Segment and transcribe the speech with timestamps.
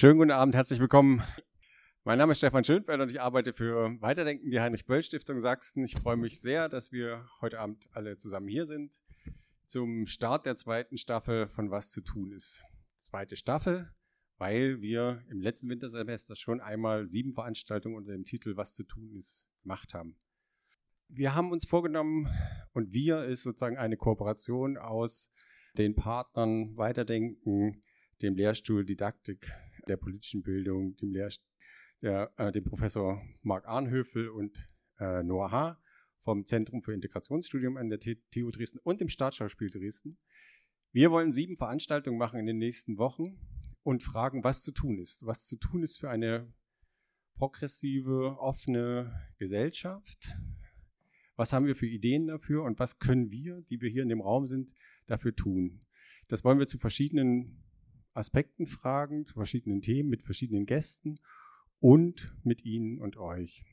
[0.00, 1.22] Schönen guten Abend, herzlich willkommen.
[2.04, 5.84] Mein Name ist Stefan Schönfeld und ich arbeite für Weiterdenken, die Heinrich-Böll-Stiftung Sachsen.
[5.84, 9.02] Ich freue mich sehr, dass wir heute Abend alle zusammen hier sind
[9.66, 12.62] zum Start der zweiten Staffel von Was zu tun ist.
[12.96, 13.90] Zweite Staffel,
[14.38, 19.12] weil wir im letzten Wintersemester schon einmal sieben Veranstaltungen unter dem Titel Was zu tun
[19.18, 20.16] ist gemacht haben.
[21.08, 22.26] Wir haben uns vorgenommen
[22.72, 25.30] und wir ist sozusagen eine Kooperation aus
[25.76, 27.82] den Partnern Weiterdenken,
[28.22, 29.52] dem Lehrstuhl Didaktik
[29.90, 31.28] der politischen Bildung, dem, Lehr
[32.00, 35.82] der, äh, dem Professor Marc Arnhöfel und äh, Noah H.
[36.20, 40.16] vom Zentrum für Integrationsstudium an der TU Dresden und dem Staatsschauspiel Dresden.
[40.92, 43.38] Wir wollen sieben Veranstaltungen machen in den nächsten Wochen
[43.82, 45.24] und fragen, was zu tun ist.
[45.26, 46.52] Was zu tun ist für eine
[47.34, 50.36] progressive, offene Gesellschaft.
[51.36, 54.20] Was haben wir für Ideen dafür und was können wir, die wir hier in dem
[54.20, 54.74] Raum sind,
[55.06, 55.80] dafür tun?
[56.28, 57.64] Das wollen wir zu verschiedenen
[58.14, 61.20] Aspekten fragen, zu verschiedenen Themen, mit verschiedenen Gästen
[61.78, 63.64] und mit Ihnen und euch.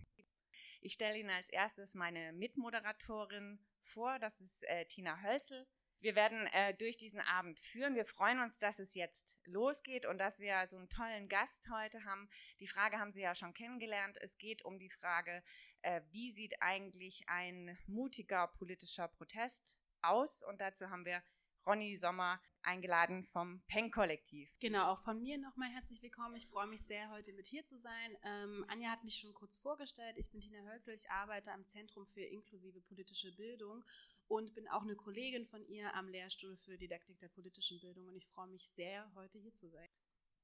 [0.82, 5.68] Ich stelle Ihnen als erstes meine Mitmoderatorin vor, das ist äh, Tina Hölzel.
[6.00, 7.96] Wir werden äh, durch diesen Abend führen.
[7.96, 12.04] Wir freuen uns, dass es jetzt losgeht und dass wir so einen tollen Gast heute
[12.06, 12.30] haben.
[12.60, 14.18] Die Frage haben Sie ja schon kennengelernt.
[14.22, 15.44] Es geht um die Frage,
[15.82, 20.44] äh, wie sieht eigentlich ein mutiger politischer Protest aus?
[20.44, 21.24] Und dazu haben wir
[21.66, 24.54] Ronny Sommer eingeladen vom Peng-Kollektiv.
[24.60, 26.36] Genau, auch von mir nochmal herzlich willkommen.
[26.36, 28.18] Ich freue mich sehr, heute mit hier zu sein.
[28.24, 30.18] Ähm, Anja hat mich schon kurz vorgestellt.
[30.18, 33.86] Ich bin Tina Hölzel, ich arbeite am Zentrum für inklusive politische Bildung
[34.28, 38.18] und bin auch eine Kollegin von ihr am Lehrstuhl für Didaktik der politischen Bildung und
[38.18, 39.90] ich freue mich sehr, heute hier zu sein.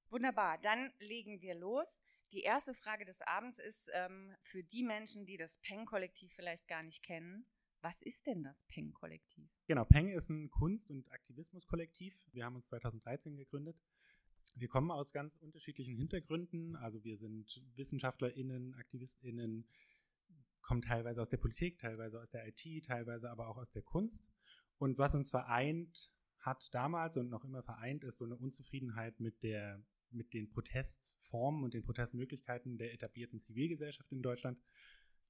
[0.10, 2.00] Wunderbar, dann legen wir los.
[2.32, 6.84] Die erste Frage des Abends ist ähm, für die Menschen, die das Peng-Kollektiv vielleicht gar
[6.84, 7.46] nicht kennen.
[7.84, 9.52] Was ist denn das Peng-Kollektiv?
[9.68, 12.16] Genau, Peng ist ein Kunst- und Aktivismus-Kollektiv.
[12.32, 13.76] Wir haben uns 2013 gegründet.
[14.56, 16.78] Wir kommen aus ganz unterschiedlichen Hintergründen.
[16.78, 19.68] Also wir sind WissenschaftlerInnen, AktivistInnen,
[20.62, 24.26] kommen teilweise aus der Politik, teilweise aus der IT, teilweise aber auch aus der Kunst.
[24.78, 26.10] Und was uns vereint
[26.40, 31.64] hat damals und noch immer vereint, ist so eine Unzufriedenheit mit der mit den Protestformen
[31.64, 34.58] und den Protestmöglichkeiten der etablierten Zivilgesellschaft in Deutschland.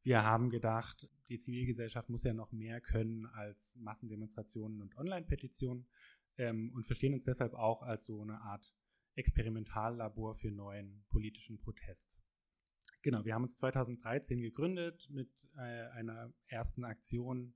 [0.04, 5.88] Wir haben gedacht, die Zivilgesellschaft muss ja noch mehr können als Massendemonstrationen und Online-Petitionen
[6.38, 8.76] ähm, und verstehen uns deshalb auch als so eine Art
[9.16, 12.12] Experimentallabor für neuen politischen Protest.
[13.02, 17.54] Genau, wir haben uns 2013 gegründet mit äh, einer ersten Aktion,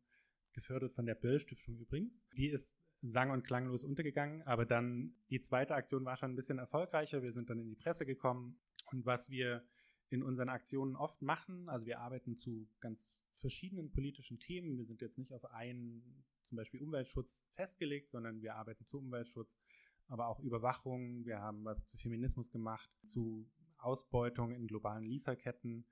[0.53, 2.25] gefördert von der Böll Stiftung übrigens.
[2.37, 6.59] Die ist sang- und klanglos untergegangen, aber dann die zweite Aktion war schon ein bisschen
[6.59, 7.21] erfolgreicher.
[7.21, 8.57] Wir sind dann in die Presse gekommen
[8.91, 9.63] und was wir
[10.09, 11.69] in unseren Aktionen oft machen.
[11.69, 14.77] Also wir arbeiten zu ganz verschiedenen politischen Themen.
[14.77, 19.59] Wir sind jetzt nicht auf einen, zum Beispiel Umweltschutz festgelegt, sondern wir arbeiten zu Umweltschutz,
[20.07, 21.25] aber auch Überwachung.
[21.25, 25.85] Wir haben was zu Feminismus gemacht, zu Ausbeutung in globalen Lieferketten.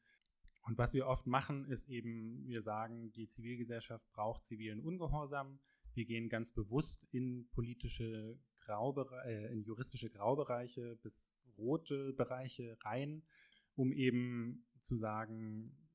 [0.64, 5.60] Und was wir oft machen, ist eben, wir sagen, die Zivilgesellschaft braucht zivilen Ungehorsam.
[5.94, 13.24] Wir gehen ganz bewusst in politische Graubereiche, äh, in juristische Graubereiche bis rote Bereiche rein
[13.76, 15.86] um eben zu sagen,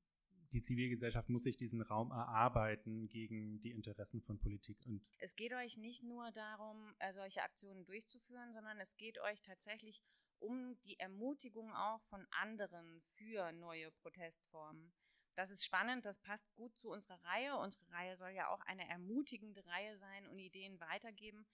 [0.52, 4.78] die Zivilgesellschaft muss sich diesen Raum erarbeiten gegen die Interessen von Politik.
[4.86, 9.42] Und es geht euch nicht nur darum, äh, solche Aktionen durchzuführen, sondern es geht euch
[9.42, 10.02] tatsächlich
[10.40, 14.92] um die Ermutigung auch von anderen für neue Protestformen.
[15.36, 17.56] Das ist spannend, das passt gut zu unserer Reihe.
[17.56, 21.46] Unsere Reihe soll ja auch eine ermutigende Reihe sein und Ideen weitergeben.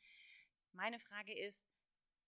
[0.72, 1.66] Meine Frage ist,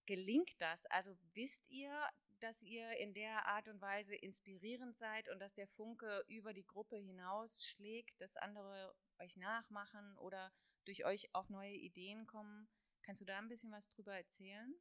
[0.07, 0.85] gelingt das?
[0.87, 1.93] Also wisst ihr,
[2.41, 6.67] dass ihr in der Art und Weise inspirierend seid und dass der Funke über die
[6.67, 10.53] Gruppe hinaus schlägt, dass andere euch nachmachen oder
[10.85, 12.69] durch euch auf neue Ideen kommen.
[13.03, 14.75] Kannst du da ein bisschen was drüber erzählen?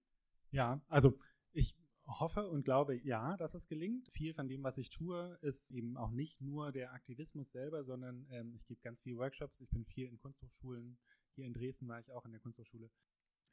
[0.51, 1.19] Ja, also
[1.51, 1.75] ich
[2.07, 4.07] hoffe und glaube, ja, dass es gelingt.
[4.09, 8.25] Viel von dem, was ich tue, ist eben auch nicht nur der Aktivismus selber, sondern
[8.31, 9.59] ähm, ich gebe ganz viele Workshops.
[9.59, 10.97] Ich bin viel in Kunsthochschulen.
[11.35, 12.89] Hier in Dresden war ich auch in der Kunsthochschule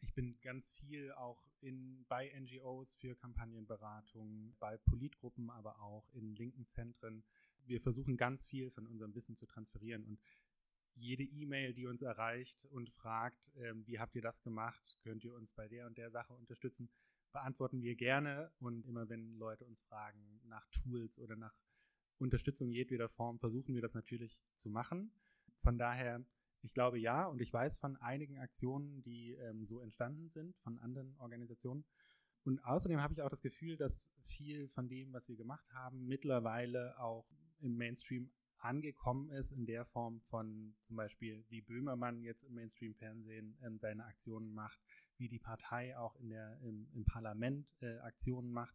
[0.05, 6.35] ich bin ganz viel auch in, bei NGOs für Kampagnenberatung, bei Politgruppen, aber auch in
[6.37, 7.25] linken Zentren.
[7.65, 10.21] Wir versuchen ganz viel von unserem Wissen zu transferieren und
[10.95, 15.35] jede E-Mail, die uns erreicht und fragt, ähm, wie habt ihr das gemacht, könnt ihr
[15.35, 16.89] uns bei der und der Sache unterstützen,
[17.33, 18.53] beantworten wir gerne.
[18.61, 21.55] Und immer wenn Leute uns fragen nach Tools oder nach
[22.19, 25.11] Unterstützung jedweder Form, versuchen wir das natürlich zu machen.
[25.57, 26.25] Von daher
[26.65, 30.79] ich glaube ja und ich weiß von einigen Aktionen, die ähm, so entstanden sind, von
[30.79, 31.85] anderen Organisationen.
[32.45, 36.07] Und außerdem habe ich auch das Gefühl, dass viel von dem, was wir gemacht haben,
[36.07, 37.27] mittlerweile auch
[37.61, 43.59] im Mainstream angekommen ist, in der Form von zum Beispiel, wie Böhmermann jetzt im Mainstream-Fernsehen
[43.63, 44.81] ähm, seine Aktionen macht,
[45.19, 48.75] wie die Partei auch in der, im, im Parlament äh, Aktionen macht.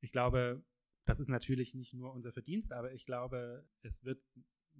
[0.00, 0.64] Ich glaube,
[1.04, 4.20] das ist natürlich nicht nur unser Verdienst, aber ich glaube, es wird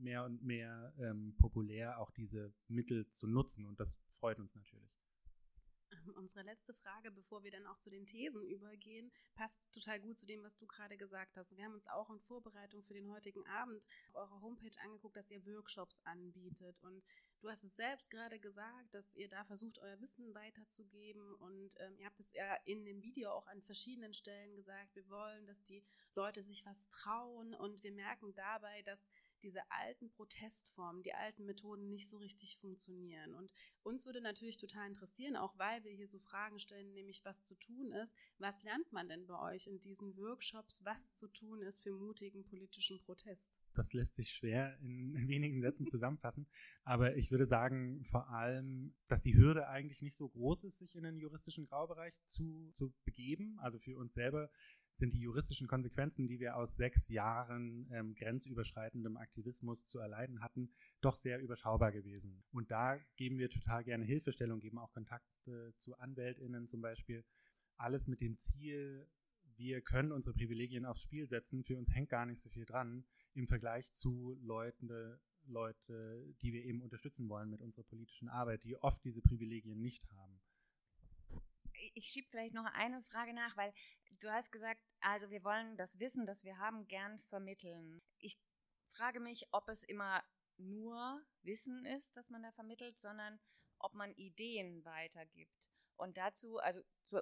[0.01, 4.99] mehr und mehr ähm, populär, auch diese Mittel zu nutzen und das freut uns natürlich.
[5.91, 10.19] Ähm, unsere letzte Frage, bevor wir dann auch zu den Thesen übergehen, passt total gut
[10.19, 11.57] zu dem, was du gerade gesagt hast.
[11.57, 15.31] Wir haben uns auch in Vorbereitung für den heutigen Abend auf eurer Homepage angeguckt, dass
[15.31, 16.81] ihr Workshops anbietet.
[16.83, 17.03] Und
[17.41, 21.35] du hast es selbst gerade gesagt, dass ihr da versucht, euer Wissen weiterzugeben.
[21.37, 25.09] Und ähm, ihr habt es ja in dem Video auch an verschiedenen Stellen gesagt, wir
[25.09, 25.83] wollen, dass die
[26.15, 27.55] Leute sich was trauen.
[27.55, 29.09] Und wir merken dabei, dass
[29.43, 33.35] diese alten Protestformen, die alten Methoden nicht so richtig funktionieren.
[33.35, 33.53] Und
[33.83, 37.55] uns würde natürlich total interessieren, auch weil wir hier so Fragen stellen, nämlich was zu
[37.57, 38.15] tun ist.
[38.39, 42.45] Was lernt man denn bei euch in diesen Workshops, was zu tun ist für mutigen
[42.45, 43.59] politischen Protest?
[43.75, 46.47] Das lässt sich schwer in wenigen Sätzen zusammenfassen.
[46.85, 50.97] Aber ich würde sagen, vor allem, dass die Hürde eigentlich nicht so groß ist, sich
[50.97, 53.59] in den juristischen Graubereich zu, zu begeben.
[53.61, 54.51] Also für uns selber
[54.99, 60.71] sind die juristischen Konsequenzen, die wir aus sechs Jahren ähm, grenzüberschreitendem Aktivismus zu erleiden hatten,
[61.01, 62.43] doch sehr überschaubar gewesen.
[62.53, 67.25] Und da geben wir total gerne Hilfestellung, geben auch Kontakte zu AnwältInnen zum Beispiel.
[67.77, 69.09] Alles mit dem Ziel,
[69.57, 71.65] wir können unsere Privilegien aufs Spiel setzen.
[71.65, 73.05] Für uns hängt gar nicht so viel dran
[73.35, 74.91] im Vergleich zu Leuten,
[75.47, 80.07] Leute, die wir eben unterstützen wollen mit unserer politischen Arbeit, die oft diese Privilegien nicht
[80.11, 80.41] haben
[81.95, 83.73] ich schiebe vielleicht noch eine Frage nach, weil
[84.21, 88.01] du hast gesagt, also wir wollen das Wissen, das wir haben, gern vermitteln.
[88.19, 88.39] Ich
[88.93, 90.23] frage mich, ob es immer
[90.57, 93.39] nur Wissen ist, das man da vermittelt, sondern
[93.79, 95.53] ob man Ideen weitergibt.
[95.97, 97.21] Und dazu, also so,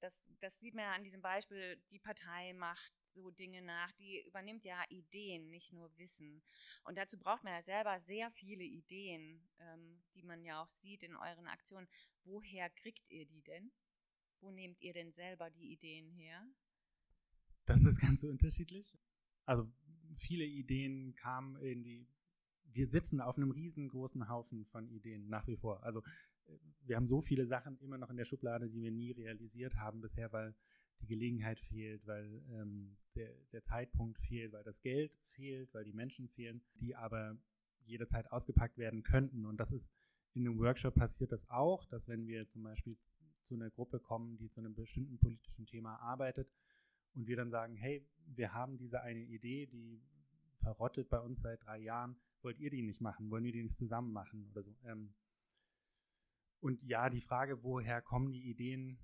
[0.00, 4.20] das, das sieht man ja an diesem Beispiel, die Partei macht so Dinge nach, die
[4.26, 6.42] übernimmt ja Ideen, nicht nur Wissen.
[6.84, 11.02] Und dazu braucht man ja selber sehr viele Ideen, ähm, die man ja auch sieht
[11.02, 11.88] in euren Aktionen.
[12.24, 13.72] Woher kriegt ihr die denn?
[14.40, 16.46] Wo nehmt ihr denn selber die Ideen her?
[17.66, 18.98] Das ist ganz so unterschiedlich.
[19.44, 19.70] Also
[20.16, 22.06] viele Ideen kamen in die.
[22.70, 25.82] Wir sitzen auf einem riesengroßen Haufen von Ideen nach wie vor.
[25.82, 26.02] Also
[26.84, 30.00] wir haben so viele Sachen immer noch in der Schublade, die wir nie realisiert haben
[30.00, 30.54] bisher, weil
[31.00, 35.92] die Gelegenheit fehlt, weil ähm, der, der Zeitpunkt fehlt, weil das Geld fehlt, weil die
[35.92, 37.36] Menschen fehlen, die aber
[37.84, 39.46] jederzeit ausgepackt werden könnten.
[39.46, 39.90] Und das ist
[40.34, 42.96] in einem Workshop passiert das auch, dass wenn wir zum Beispiel
[43.48, 46.48] zu einer Gruppe kommen, die zu einem bestimmten politischen Thema arbeitet
[47.14, 50.00] und wir dann sagen, hey, wir haben diese eine Idee, die
[50.60, 53.76] verrottet bei uns seit drei Jahren, wollt ihr die nicht machen, wollen wir die nicht
[53.76, 54.76] zusammen machen oder so.
[54.84, 55.14] Ähm,
[56.60, 58.98] und ja, die Frage, woher kommen die Ideen,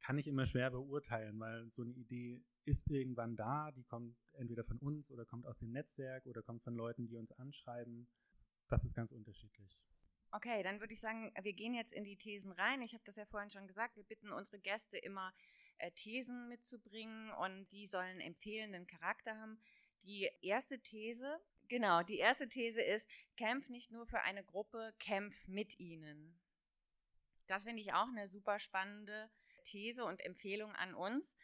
[0.00, 4.64] kann ich immer schwer beurteilen, weil so eine Idee ist irgendwann da, die kommt entweder
[4.64, 8.08] von uns oder kommt aus dem Netzwerk oder kommt von Leuten, die uns anschreiben.
[8.68, 9.82] Das ist ganz unterschiedlich.
[10.34, 12.82] Okay, dann würde ich sagen, wir gehen jetzt in die Thesen rein.
[12.82, 15.32] Ich habe das ja vorhin schon gesagt, wir bitten unsere Gäste immer
[15.78, 19.60] äh, Thesen mitzubringen und die sollen empfehlenden Charakter haben.
[20.02, 25.36] Die erste These, genau, die erste These ist, kämpf nicht nur für eine Gruppe, kämpf
[25.46, 26.36] mit ihnen.
[27.46, 29.30] Das finde ich auch eine super spannende
[29.62, 31.36] These und Empfehlung an uns.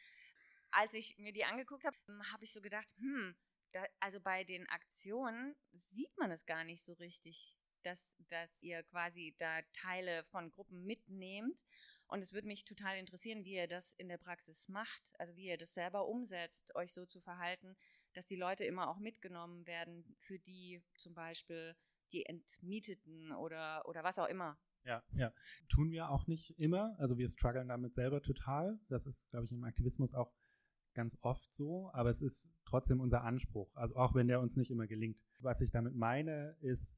[0.72, 1.96] Als ich mir die angeguckt habe,
[2.32, 3.36] habe ich so gedacht, hm,
[3.70, 8.82] da, also bei den Aktionen sieht man es gar nicht so richtig dass, dass ihr
[8.84, 11.58] quasi da Teile von Gruppen mitnehmt.
[12.06, 15.46] Und es würde mich total interessieren, wie ihr das in der Praxis macht, also wie
[15.46, 17.76] ihr das selber umsetzt, euch so zu verhalten,
[18.14, 21.76] dass die Leute immer auch mitgenommen werden, für die zum Beispiel
[22.12, 24.58] die Entmieteten oder, oder was auch immer.
[24.84, 25.32] Ja, ja.
[25.68, 26.96] Tun wir auch nicht immer.
[26.98, 28.80] Also wir strugglen damit selber total.
[28.88, 30.32] Das ist, glaube ich, im Aktivismus auch
[30.94, 31.90] ganz oft so.
[31.92, 33.74] Aber es ist trotzdem unser Anspruch.
[33.76, 35.18] Also auch wenn der uns nicht immer gelingt.
[35.38, 36.96] Was ich damit meine, ist,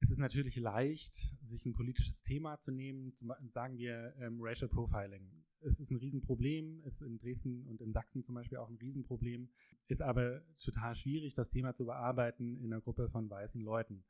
[0.00, 4.68] es ist natürlich leicht, sich ein politisches Thema zu nehmen, zum, sagen wir ähm, Racial
[4.68, 5.30] Profiling.
[5.60, 9.48] Es ist ein Riesenproblem, ist in Dresden und in Sachsen zum Beispiel auch ein Riesenproblem,
[9.88, 14.04] ist aber total schwierig, das Thema zu bearbeiten in einer Gruppe von weißen Leuten.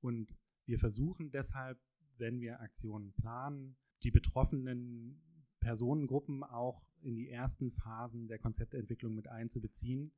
[0.00, 0.34] Und
[0.64, 1.78] wir versuchen deshalb,
[2.18, 5.20] wenn wir Aktionen planen, die betroffenen
[5.60, 10.12] Personengruppen auch in die ersten Phasen der Konzeptentwicklung mit einzubeziehen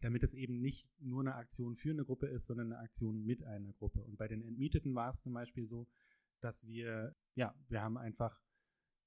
[0.00, 3.42] damit es eben nicht nur eine Aktion für eine Gruppe ist, sondern eine Aktion mit
[3.44, 4.02] einer Gruppe.
[4.04, 5.86] Und bei den Entmieteten war es zum Beispiel so,
[6.40, 8.40] dass wir, ja, wir haben einfach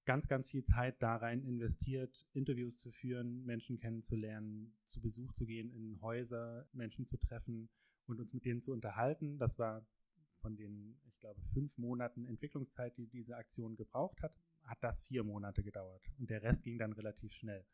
[0.05, 5.45] ganz, ganz viel Zeit da rein investiert, Interviews zu führen, Menschen kennenzulernen, zu Besuch zu
[5.45, 7.69] gehen in Häuser, Menschen zu treffen
[8.07, 9.37] und uns mit denen zu unterhalten.
[9.37, 9.85] Das war
[10.37, 15.23] von den, ich glaube, fünf Monaten Entwicklungszeit, die diese Aktion gebraucht hat, hat das vier
[15.23, 16.03] Monate gedauert.
[16.17, 17.65] Und der Rest ging dann relativ schnell.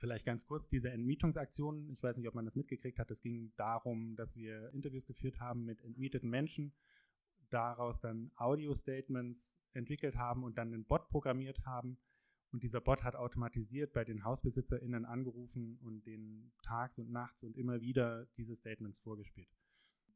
[0.00, 1.90] Vielleicht ganz kurz diese Entmietungsaktion.
[1.90, 3.10] Ich weiß nicht, ob man das mitgekriegt hat.
[3.10, 6.72] Es ging darum, dass wir Interviews geführt haben mit entmieteten Menschen,
[7.50, 11.98] daraus dann Audio-Statements entwickelt haben und dann einen Bot programmiert haben.
[12.50, 17.58] Und dieser Bot hat automatisiert bei den HausbesitzerInnen angerufen und denen tags und nachts und
[17.58, 19.54] immer wieder diese Statements vorgespielt.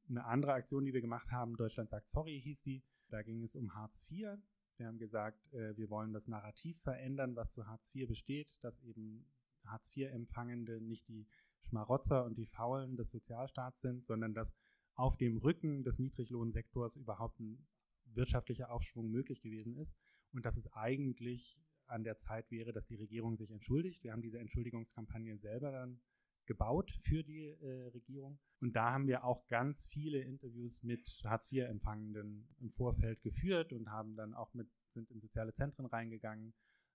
[0.08, 2.82] Eine andere Aktion, die wir gemacht haben, Deutschland sagt sorry, hieß die.
[3.10, 4.38] Da ging es um Hartz IV.
[4.78, 8.80] Wir haben gesagt, äh, wir wollen das Narrativ verändern, was zu Hartz IV besteht, dass
[8.80, 9.26] eben
[9.66, 11.26] Hartz IV-Empfangende nicht die
[11.60, 14.54] Schmarotzer und die Faulen des Sozialstaats sind, sondern dass
[14.94, 17.66] auf dem Rücken des Niedriglohnsektors überhaupt ein
[18.06, 19.96] wirtschaftlicher Aufschwung möglich gewesen ist
[20.32, 24.04] und dass es eigentlich an der Zeit wäre, dass die Regierung sich entschuldigt.
[24.04, 26.00] Wir haben diese Entschuldigungskampagne selber dann
[26.46, 28.38] gebaut für die äh, Regierung.
[28.60, 34.16] Und da haben wir auch ganz viele Interviews mit Hartz-IV-Empfangenden im Vorfeld geführt und haben
[34.16, 36.54] dann auch mit, sind in soziale Zentren reingegangen,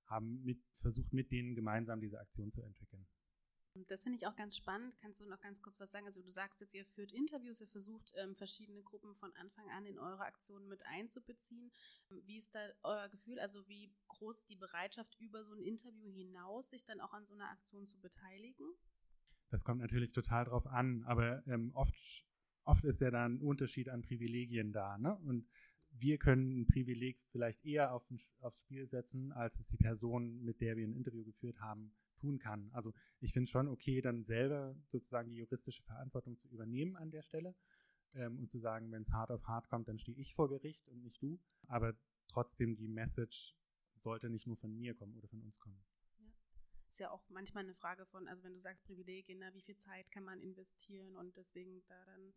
[0.09, 3.07] haben mit, versucht, mit denen gemeinsam diese Aktion zu entwickeln.
[3.87, 4.97] Das finde ich auch ganz spannend.
[4.99, 6.05] Kannst du noch ganz kurz was sagen?
[6.05, 9.85] Also du sagst jetzt, ihr führt Interviews, ihr versucht ähm, verschiedene Gruppen von Anfang an
[9.85, 11.71] in eure Aktionen mit einzubeziehen.
[12.25, 13.39] Wie ist da euer Gefühl?
[13.39, 17.25] Also wie groß ist die Bereitschaft, über so ein Interview hinaus sich dann auch an
[17.25, 18.65] so einer Aktion zu beteiligen?
[19.49, 21.93] Das kommt natürlich total drauf an, aber ähm, oft,
[22.65, 24.97] oft ist ja da ein Unterschied an Privilegien da.
[24.97, 25.15] Ne?
[25.15, 25.47] Und
[25.91, 28.07] wir können ein Privileg vielleicht eher auf,
[28.41, 32.39] aufs Spiel setzen, als es die Person, mit der wir ein Interview geführt haben, tun
[32.39, 32.69] kann.
[32.73, 37.11] Also ich finde es schon okay, dann selber sozusagen die juristische Verantwortung zu übernehmen an
[37.11, 37.55] der Stelle
[38.13, 40.87] ähm, und zu sagen, wenn es hart auf hart kommt, dann stehe ich vor Gericht
[40.87, 41.39] und nicht du.
[41.67, 41.93] Aber
[42.27, 43.55] trotzdem die Message
[43.95, 45.81] sollte nicht nur von mir kommen oder von uns kommen.
[46.19, 46.27] Ja.
[46.89, 49.77] Ist ja auch manchmal eine Frage von, also wenn du sagst Privilegien, na, wie viel
[49.77, 52.33] Zeit kann man investieren und deswegen da dann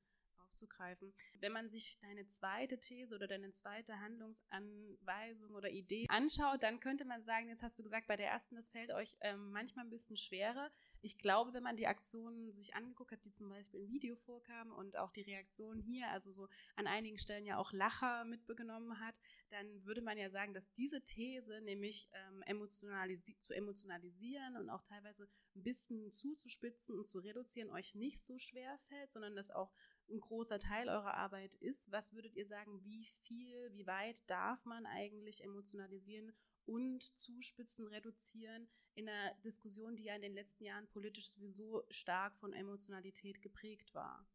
[0.53, 1.13] aufzugreifen.
[1.41, 7.05] Wenn man sich deine zweite These oder deine zweite Handlungsanweisung oder Idee anschaut, dann könnte
[7.05, 9.91] man sagen, jetzt hast du gesagt, bei der ersten, das fällt euch ähm, manchmal ein
[9.91, 10.71] bisschen schwerer.
[11.01, 14.73] Ich glaube, wenn man die Aktionen sich angeguckt hat, die zum Beispiel im Video vorkamen
[14.73, 19.19] und auch die Reaktionen hier, also so an einigen Stellen ja auch Lacher mitbenommen hat,
[19.51, 24.83] dann würde man ja sagen, dass diese These, nämlich ähm, emotionalisi zu emotionalisieren und auch
[24.83, 29.73] teilweise ein bisschen zuzuspitzen und zu reduzieren, euch nicht so schwer fällt, sondern dass auch
[30.13, 31.91] ein großer Teil eurer Arbeit ist.
[31.91, 36.33] Was würdet ihr sagen, wie viel, wie weit darf man eigentlich emotionalisieren
[36.67, 42.37] und zuspitzen, reduzieren in einer Diskussion, die ja in den letzten Jahren politisch sowieso stark
[42.37, 44.27] von Emotionalität geprägt war?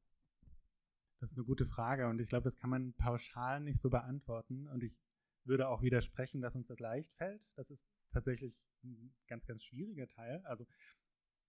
[1.19, 4.67] Das ist eine gute Frage und ich glaube, das kann man pauschal nicht so beantworten
[4.67, 4.95] und ich
[5.45, 7.47] würde auch widersprechen, dass uns das leicht fällt.
[7.55, 10.45] Das ist tatsächlich ein ganz, ganz schwieriger Teil.
[10.45, 10.67] Also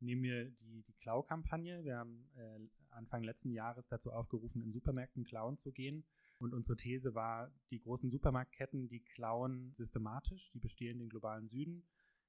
[0.00, 1.84] nehmen wir die, die Klau-Kampagne.
[1.84, 2.58] Wir haben äh,
[2.90, 6.04] Anfang letzten Jahres dazu aufgerufen, in Supermärkten klauen zu gehen.
[6.38, 11.84] Und unsere These war, die großen Supermarktketten, die klauen systematisch, die bestehlen den globalen Süden,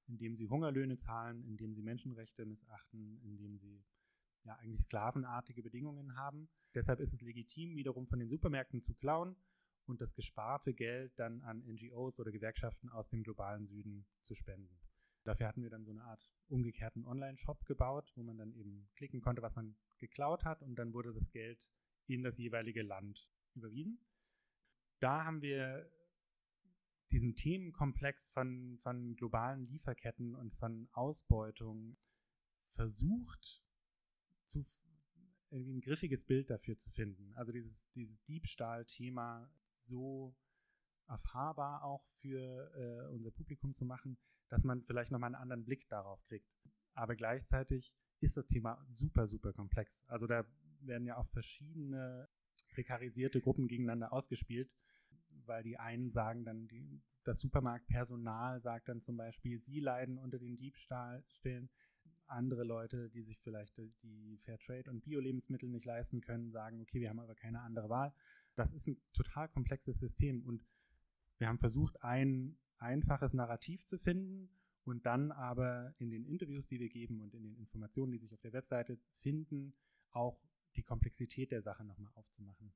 [0.07, 3.83] indem sie Hungerlöhne zahlen, indem sie Menschenrechte missachten, indem sie
[4.43, 6.49] ja eigentlich sklavenartige Bedingungen haben.
[6.73, 9.35] Deshalb ist es legitim, wiederum von den Supermärkten zu klauen
[9.85, 14.79] und das gesparte Geld dann an NGOs oder Gewerkschaften aus dem globalen Süden zu spenden.
[15.23, 19.21] Dafür hatten wir dann so eine Art umgekehrten Online-Shop gebaut, wo man dann eben klicken
[19.21, 21.67] konnte, was man geklaut hat und dann wurde das Geld
[22.07, 23.99] in das jeweilige Land überwiesen.
[24.99, 25.89] Da haben wir
[27.11, 31.97] diesen Themenkomplex von, von globalen Lieferketten und von Ausbeutung
[32.55, 33.63] versucht,
[34.45, 34.63] zu,
[35.49, 37.33] irgendwie ein griffiges Bild dafür zu finden.
[37.35, 39.49] Also dieses, dieses Diebstahl-Thema
[39.83, 40.35] so
[41.07, 44.17] erfahrbar auch für äh, unser Publikum zu machen,
[44.49, 46.49] dass man vielleicht nochmal einen anderen Blick darauf kriegt.
[46.93, 50.03] Aber gleichzeitig ist das Thema super, super komplex.
[50.07, 50.45] Also da
[50.81, 52.27] werden ja auch verschiedene
[52.69, 54.69] prekarisierte Gruppen gegeneinander ausgespielt,
[55.45, 60.39] weil die einen sagen dann, die, das Supermarktpersonal sagt dann zum Beispiel, sie leiden unter
[60.39, 61.69] den Diebstahlstellen.
[62.27, 67.09] Andere Leute, die sich vielleicht die Fairtrade- und Bio-Lebensmittel nicht leisten können, sagen, okay, wir
[67.09, 68.13] haben aber keine andere Wahl.
[68.55, 70.63] Das ist ein total komplexes System und
[71.39, 74.49] wir haben versucht, ein einfaches Narrativ zu finden
[74.83, 78.33] und dann aber in den Interviews, die wir geben und in den Informationen, die sich
[78.33, 79.73] auf der Webseite finden,
[80.11, 80.41] auch
[80.75, 82.73] die Komplexität der Sache nochmal aufzumachen.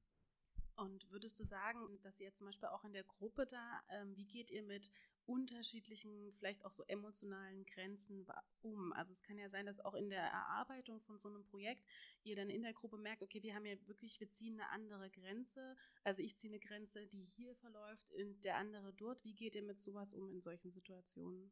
[0.75, 4.25] Und würdest du sagen, dass ihr zum Beispiel auch in der Gruppe da, ähm, wie
[4.25, 4.89] geht ihr mit
[5.25, 8.25] unterschiedlichen, vielleicht auch so emotionalen Grenzen
[8.61, 8.91] um?
[8.93, 11.85] Also es kann ja sein, dass auch in der Erarbeitung von so einem Projekt
[12.23, 15.09] ihr dann in der Gruppe merkt, okay, wir haben ja wirklich, wir ziehen eine andere
[15.11, 15.75] Grenze.
[16.03, 19.23] Also ich ziehe eine Grenze, die hier verläuft, und der andere dort.
[19.23, 21.51] Wie geht ihr mit sowas um in solchen Situationen?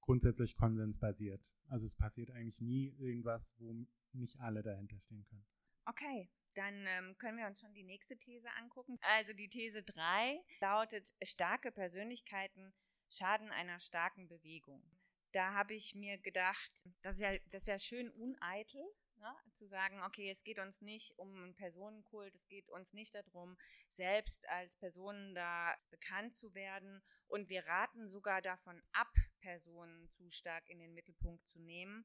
[0.00, 1.42] Grundsätzlich konsensbasiert.
[1.68, 3.74] Also es passiert eigentlich nie irgendwas, wo
[4.12, 5.46] nicht alle dahinter stehen können.
[5.84, 8.98] Okay, dann ähm, können wir uns schon die nächste These angucken.
[9.02, 12.72] Also die These 3 lautet, starke Persönlichkeiten
[13.08, 14.82] schaden einer starken Bewegung.
[15.32, 16.72] Da habe ich mir gedacht,
[17.02, 18.82] das ist ja, das ist ja schön uneitel,
[19.18, 19.34] Ne?
[19.54, 23.56] zu sagen, okay, es geht uns nicht um einen Personenkult, es geht uns nicht darum,
[23.88, 29.10] selbst als Personen da bekannt zu werden und wir raten sogar davon ab,
[29.40, 32.04] Personen zu stark in den Mittelpunkt zu nehmen.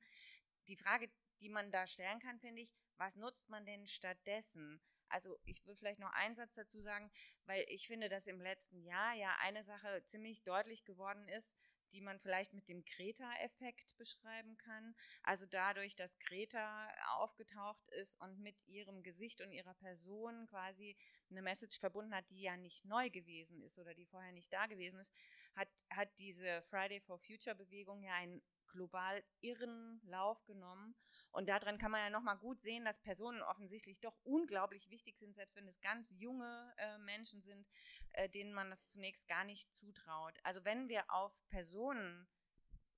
[0.68, 1.10] Die Frage,
[1.42, 4.80] die man da stellen kann, finde ich, was nutzt man denn stattdessen?
[5.10, 7.12] Also ich will vielleicht noch einen Satz dazu sagen,
[7.46, 11.52] weil ich finde, dass im letzten Jahr ja eine Sache ziemlich deutlich geworden ist,
[11.94, 14.96] die man vielleicht mit dem Greta-Effekt beschreiben kann.
[15.24, 20.96] Also dadurch, dass Greta aufgetaucht ist und mit ihrem Gesicht und ihrer Person quasi
[21.32, 24.68] eine Message verbunden hat, die ja nicht neu gewesen ist oder die vorher nicht da
[24.68, 25.14] gewesen ist,
[25.56, 30.96] hat, hat diese Friday for Future Bewegung ja einen global irren Lauf genommen.
[31.32, 35.36] Und daran kann man ja nochmal gut sehen, dass Personen offensichtlich doch unglaublich wichtig sind,
[35.36, 37.68] selbst wenn es ganz junge äh, Menschen sind,
[38.14, 40.38] äh, denen man das zunächst gar nicht zutraut.
[40.44, 42.28] Also wenn wir auf Personen,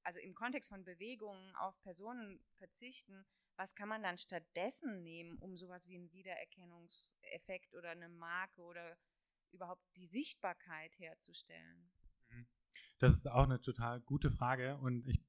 [0.03, 3.25] also im Kontext von Bewegungen auf Personen verzichten,
[3.55, 8.97] was kann man dann stattdessen nehmen, um sowas wie einen Wiedererkennungseffekt oder eine Marke oder
[9.51, 11.91] überhaupt die Sichtbarkeit herzustellen?
[12.29, 12.47] Mhm.
[12.99, 15.22] Das ist auch eine total gute Frage und ich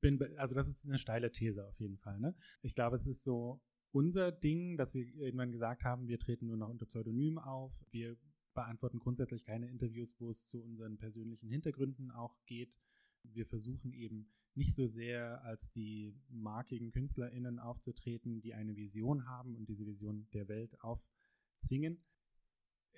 [0.00, 2.18] bin, also das ist eine steile These auf jeden Fall.
[2.18, 2.34] Ne?
[2.62, 6.56] Ich glaube, es ist so unser Ding, dass wir irgendwann gesagt haben, wir treten nur
[6.56, 7.84] noch unter Pseudonym auf.
[7.90, 8.16] Wir
[8.54, 12.74] beantworten grundsätzlich keine Interviews, wo es zu unseren persönlichen Hintergründen auch geht.
[13.22, 19.54] Wir versuchen eben nicht so sehr als die markigen KünstlerInnen aufzutreten, die eine Vision haben
[19.54, 22.02] und diese Vision der Welt aufzwingen,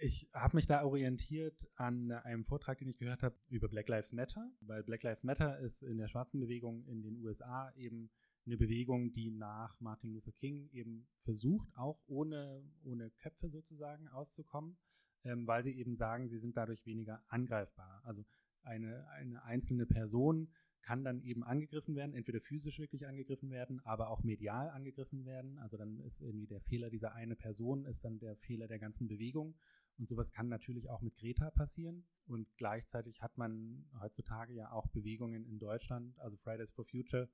[0.00, 4.12] ich habe mich da orientiert an einem Vortrag, den ich gehört habe über Black Lives
[4.12, 8.10] Matter, weil Black Lives Matter ist in der schwarzen Bewegung in den USA eben
[8.46, 14.78] eine Bewegung, die nach Martin Luther King eben versucht, auch ohne, ohne Köpfe sozusagen auszukommen,
[15.24, 18.02] ähm, weil sie eben sagen, sie sind dadurch weniger angreifbar.
[18.04, 18.24] Also
[18.62, 20.50] eine, eine einzelne Person
[20.82, 25.58] kann dann eben angegriffen werden, entweder physisch wirklich angegriffen werden, aber auch medial angegriffen werden.
[25.58, 29.06] Also dann ist irgendwie der Fehler dieser eine Person, ist dann der Fehler der ganzen
[29.06, 29.54] Bewegung.
[29.98, 32.06] Und sowas kann natürlich auch mit Greta passieren.
[32.26, 36.18] Und gleichzeitig hat man heutzutage ja auch Bewegungen in Deutschland.
[36.18, 37.28] Also Fridays for Future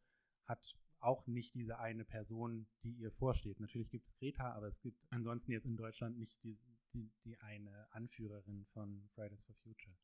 [0.45, 3.61] hat auch nicht diese eine Person, die ihr vorsteht.
[3.61, 6.59] Natürlich gibt es Greta, aber es gibt ansonsten jetzt in Deutschland nicht die,
[6.93, 9.97] die, die eine Anführerin von Fridays for Future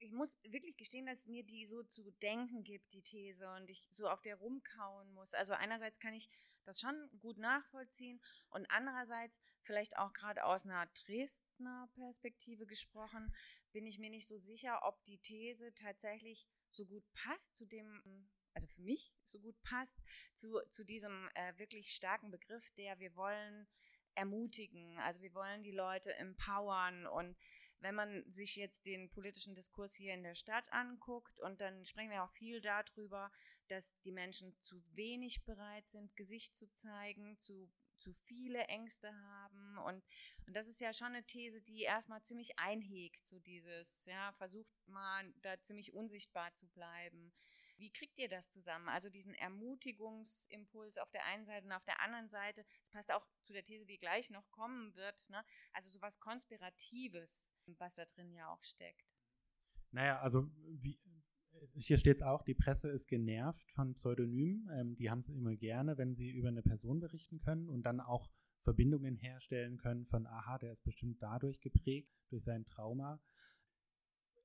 [0.00, 3.86] ich muss wirklich gestehen, dass mir die so zu denken gibt, die These, und ich
[3.92, 5.34] so auf der rumkauen muss.
[5.34, 6.28] Also einerseits kann ich
[6.70, 8.20] das schon gut nachvollziehen.
[8.48, 13.34] Und andererseits vielleicht auch gerade aus einer Dresdner Perspektive gesprochen,
[13.72, 18.28] bin ich mir nicht so sicher, ob die These tatsächlich so gut passt zu dem,
[18.54, 20.00] also für mich so gut passt,
[20.34, 23.66] zu, zu diesem äh, wirklich starken Begriff, der wir wollen
[24.14, 27.36] ermutigen, also wir wollen die Leute empowern und
[27.80, 32.10] wenn man sich jetzt den politischen Diskurs hier in der Stadt anguckt, und dann sprechen
[32.10, 33.32] wir auch viel darüber,
[33.68, 39.78] dass die Menschen zu wenig bereit sind, Gesicht zu zeigen, zu, zu viele Ängste haben.
[39.78, 40.04] Und,
[40.46, 44.70] und das ist ja schon eine These, die erstmal ziemlich einhegt, so dieses, ja, versucht
[44.86, 47.32] mal da ziemlich unsichtbar zu bleiben.
[47.78, 48.90] Wie kriegt ihr das zusammen?
[48.90, 53.26] Also diesen Ermutigungsimpuls auf der einen Seite und auf der anderen Seite, das passt auch
[53.42, 55.42] zu der These, die gleich noch kommen wird, ne?
[55.72, 59.06] also sowas Konspiratives was da drin ja auch steckt.
[59.92, 60.98] Naja, also wie,
[61.74, 64.68] hier steht es auch, die Presse ist genervt von Pseudonymen.
[64.72, 68.00] Ähm, die haben es immer gerne, wenn sie über eine Person berichten können und dann
[68.00, 68.30] auch
[68.60, 73.20] Verbindungen herstellen können von, aha, der ist bestimmt dadurch geprägt, durch sein Trauma.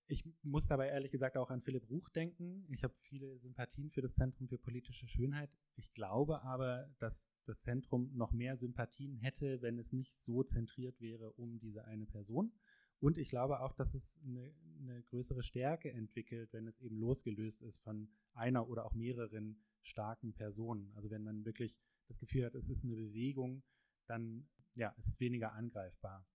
[0.07, 2.65] Ich muss dabei ehrlich gesagt auch an Philipp Ruch denken.
[2.69, 5.49] Ich habe viele Sympathien für das Zentrum für politische Schönheit.
[5.75, 11.01] Ich glaube aber, dass das Zentrum noch mehr Sympathien hätte, wenn es nicht so zentriert
[11.01, 12.53] wäre um diese eine Person.
[12.99, 17.61] Und ich glaube auch, dass es eine, eine, größere Stärke entwickelt, wenn es eben losgelöst
[17.61, 20.91] ist von einer oder auch mehreren starken Personen.
[20.95, 23.63] Also wenn man wirklich das Gefühl hat, es ist eine Bewegung,
[24.07, 26.25] dann ja, es ist weniger angreifbar.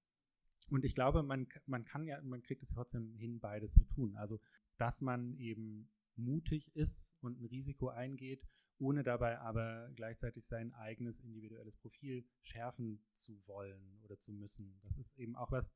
[0.71, 4.17] Und ich glaube, man, man kann ja, man kriegt es trotzdem hin, beides zu tun.
[4.17, 4.41] Also,
[4.77, 8.47] dass man eben mutig ist und ein Risiko eingeht,
[8.79, 14.81] ohne dabei aber gleichzeitig sein eigenes individuelles Profil schärfen zu wollen oder zu müssen.
[14.83, 15.73] Das ist eben auch was,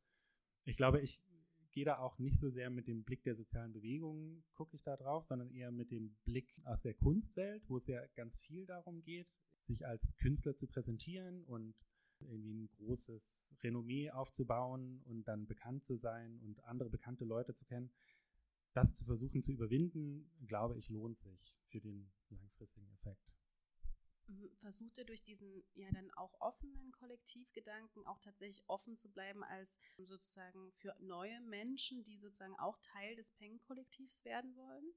[0.65, 1.23] ich glaube, ich
[1.73, 4.97] gehe da auch nicht so sehr mit dem Blick der sozialen Bewegungen, gucke ich da
[4.97, 9.03] drauf, sondern eher mit dem Blick aus der Kunstwelt, wo es ja ganz viel darum
[9.03, 9.29] geht,
[9.63, 11.75] sich als Künstler zu präsentieren und
[12.21, 17.65] irgendwie ein großes Renommee aufzubauen und dann bekannt zu sein und andere bekannte Leute zu
[17.65, 17.91] kennen.
[18.73, 23.34] Das zu versuchen zu überwinden, glaube ich, lohnt sich für den langfristigen Effekt.
[24.59, 29.79] Versucht ihr durch diesen ja dann auch offenen Kollektivgedanken auch tatsächlich offen zu bleiben als
[29.99, 34.95] sozusagen für neue Menschen, die sozusagen auch Teil des Peng-Kollektivs werden wollen?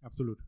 [0.00, 0.42] Absolut.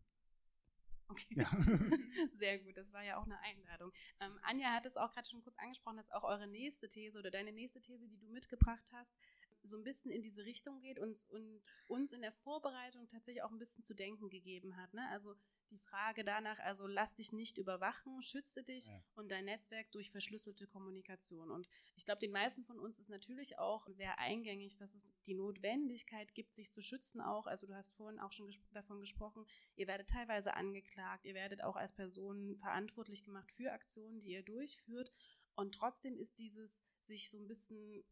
[1.08, 1.50] Okay, ja.
[2.32, 2.76] sehr gut.
[2.76, 3.92] Das war ja auch eine Einladung.
[4.20, 7.30] Ähm, Anja hat es auch gerade schon kurz angesprochen, dass auch eure nächste These oder
[7.30, 9.14] deine nächste These, die du mitgebracht hast,
[9.62, 13.50] so ein bisschen in diese Richtung geht und, und uns in der Vorbereitung tatsächlich auch
[13.50, 14.92] ein bisschen zu denken gegeben hat.
[14.94, 15.08] Ne?
[15.10, 15.34] Also
[15.70, 19.02] die Frage danach, also lass dich nicht überwachen, schütze dich ja.
[19.14, 21.50] und dein Netzwerk durch verschlüsselte Kommunikation.
[21.50, 25.34] Und ich glaube, den meisten von uns ist natürlich auch sehr eingängig, dass es die
[25.34, 27.46] Notwendigkeit gibt, sich zu schützen auch.
[27.46, 31.62] Also du hast vorhin auch schon ges davon gesprochen, ihr werdet teilweise angeklagt, ihr werdet
[31.62, 35.12] auch als Person verantwortlich gemacht für Aktionen, die ihr durchführt.
[35.54, 38.04] Und trotzdem ist dieses sich so ein bisschen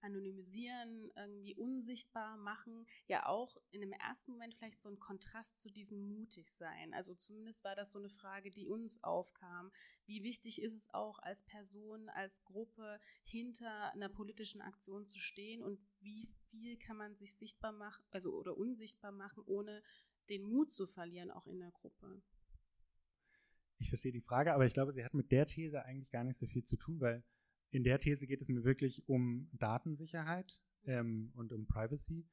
[0.00, 5.70] anonymisieren, irgendwie unsichtbar machen, ja auch in dem ersten Moment vielleicht so ein Kontrast zu
[5.70, 6.94] diesem mutig sein.
[6.94, 9.70] Also zumindest war das so eine Frage, die uns aufkam.
[10.06, 15.62] Wie wichtig ist es auch als Person, als Gruppe hinter einer politischen Aktion zu stehen
[15.62, 19.82] und wie viel kann man sich sichtbar machen, also oder unsichtbar machen, ohne
[20.28, 22.22] den Mut zu verlieren, auch in der Gruppe?
[23.78, 26.36] Ich verstehe die Frage, aber ich glaube, sie hat mit der These eigentlich gar nicht
[26.36, 27.22] so viel zu tun, weil
[27.70, 32.26] in der These geht es mir wirklich um Datensicherheit ähm, und um Privacy,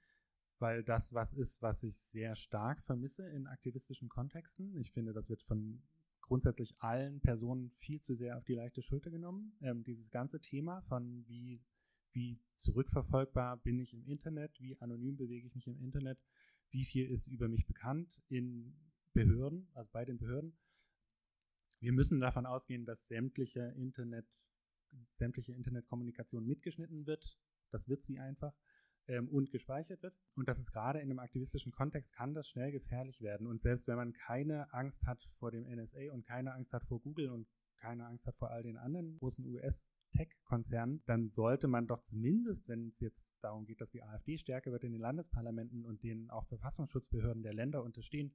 [0.59, 4.75] weil das was ist, was ich sehr stark vermisse in aktivistischen Kontexten.
[4.77, 5.83] Ich finde, das wird von
[6.21, 9.57] grundsätzlich allen Personen viel zu sehr auf die leichte Schulter genommen.
[9.61, 11.61] Ähm, dieses ganze Thema von wie,
[12.13, 16.17] wie zurückverfolgbar bin ich im Internet, wie anonym bewege ich mich im Internet,
[16.71, 18.75] wie viel ist über mich bekannt in
[19.13, 20.57] Behörden, also bei den Behörden.
[21.79, 24.25] Wir müssen davon ausgehen, dass sämtliche Internet
[25.15, 27.37] sämtliche Internetkommunikation mitgeschnitten wird.
[27.71, 28.53] Das wird sie einfach.
[29.07, 30.15] Ähm, und gespeichert wird.
[30.35, 33.45] Und das ist gerade in einem aktivistischen Kontext, kann das schnell gefährlich werden.
[33.45, 36.99] Und selbst wenn man keine Angst hat vor dem NSA und keine Angst hat vor
[36.99, 42.01] Google und keine Angst hat vor all den anderen großen US-Tech-Konzernen, dann sollte man doch
[42.01, 46.01] zumindest, wenn es jetzt darum geht, dass die AfD stärker wird in den Landesparlamenten und
[46.01, 48.33] denen auch Verfassungsschutzbehörden der Länder unterstehen,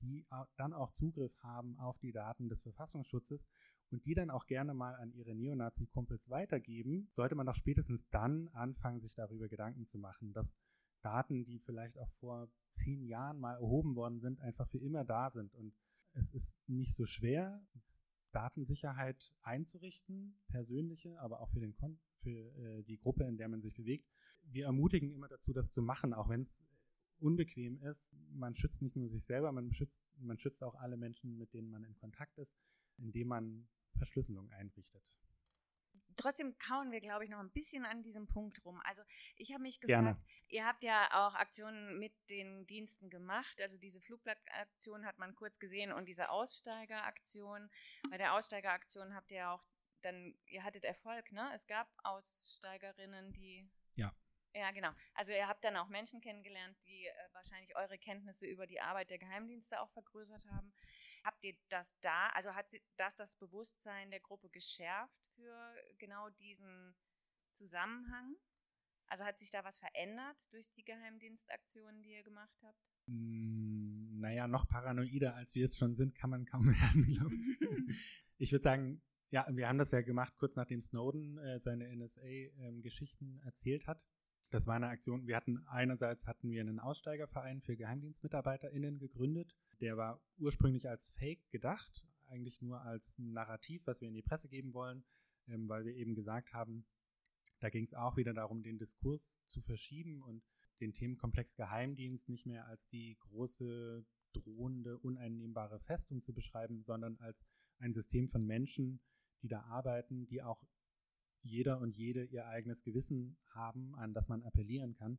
[0.00, 0.24] die
[0.56, 3.48] dann auch Zugriff haben auf die Daten des Verfassungsschutzes
[3.92, 8.48] und die dann auch gerne mal an ihre Neonazi-Kumpels weitergeben, sollte man doch spätestens dann
[8.48, 10.58] anfangen, sich darüber Gedanken zu machen, dass
[11.02, 15.30] Daten, die vielleicht auch vor zehn Jahren mal erhoben worden sind, einfach für immer da
[15.30, 15.54] sind.
[15.54, 15.74] Und
[16.14, 17.62] es ist nicht so schwer,
[18.32, 23.60] Datensicherheit einzurichten, persönliche, aber auch für, den Kon für äh, die Gruppe, in der man
[23.60, 24.08] sich bewegt.
[24.44, 26.64] Wir ermutigen immer dazu, das zu machen, auch wenn es
[27.18, 28.10] unbequem ist.
[28.30, 31.70] Man schützt nicht nur sich selber, man schützt, man schützt auch alle Menschen, mit denen
[31.70, 32.56] man in Kontakt ist,
[32.96, 33.68] indem man
[34.02, 35.02] Verschlüsselung einrichtet.
[36.16, 38.80] Trotzdem kauen wir, glaube ich, noch ein bisschen an diesem Punkt rum.
[38.84, 39.02] Also
[39.36, 40.24] ich habe mich gefragt, Gerne.
[40.48, 43.60] ihr habt ja auch Aktionen mit den Diensten gemacht.
[43.60, 47.70] Also diese Flugblattaktion hat man kurz gesehen und diese Aussteigeraktion.
[48.10, 49.64] Bei der Aussteigeraktion habt ihr auch
[50.02, 51.48] dann, ihr hattet Erfolg, ne?
[51.54, 53.70] Es gab Aussteigerinnen, die.
[53.94, 54.12] Ja.
[54.54, 54.90] Ja, genau.
[55.14, 59.08] Also ihr habt dann auch Menschen kennengelernt, die äh, wahrscheinlich eure Kenntnisse über die Arbeit
[59.08, 60.74] der Geheimdienste auch vergrößert haben.
[61.24, 66.94] Habt ihr das da, also hat das das Bewusstsein der Gruppe geschärft für genau diesen
[67.52, 68.36] Zusammenhang?
[69.06, 72.78] Also hat sich da was verändert durch die Geheimdienstaktionen, die ihr gemacht habt?
[73.06, 77.58] Mm, naja, noch paranoider als wir es schon sind, kann man kaum werden, glaube ich.
[78.38, 83.36] ich würde sagen, ja, wir haben das ja gemacht, kurz nachdem Snowden äh, seine NSA-Geschichten
[83.36, 84.04] ähm, erzählt hat.
[84.50, 85.26] Das war eine Aktion.
[85.26, 89.56] Wir hatten einerseits hatten wir einen Aussteigerverein für GeheimdienstmitarbeiterInnen gegründet.
[89.82, 94.48] Der war ursprünglich als Fake gedacht, eigentlich nur als Narrativ, was wir in die Presse
[94.48, 95.04] geben wollen,
[95.48, 96.86] ähm, weil wir eben gesagt haben,
[97.58, 100.44] da ging es auch wieder darum, den Diskurs zu verschieben und
[100.80, 107.44] den Themenkomplex Geheimdienst nicht mehr als die große, drohende, uneinnehmbare Festung zu beschreiben, sondern als
[107.78, 109.00] ein System von Menschen,
[109.42, 110.64] die da arbeiten, die auch
[111.42, 115.18] jeder und jede ihr eigenes Gewissen haben, an das man appellieren kann.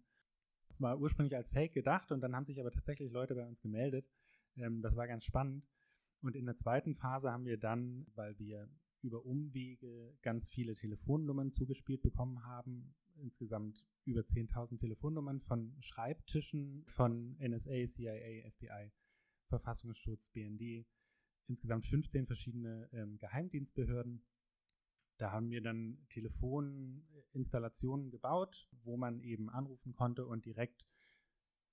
[0.70, 3.62] Es war ursprünglich als Fake gedacht und dann haben sich aber tatsächlich Leute bei uns
[3.62, 4.10] gemeldet.
[4.58, 5.66] Ähm, das war ganz spannend.
[6.22, 8.70] Und in der zweiten Phase haben wir dann, weil wir
[9.02, 17.36] über Umwege ganz viele Telefonnummern zugespielt bekommen haben, insgesamt über 10.000 Telefonnummern von Schreibtischen von
[17.40, 18.92] NSA, CIA, FBI,
[19.48, 20.86] Verfassungsschutz, BND,
[21.48, 24.24] insgesamt 15 verschiedene ähm, Geheimdienstbehörden
[25.18, 30.86] da haben wir dann Telefoninstallationen gebaut, wo man eben anrufen konnte und direkt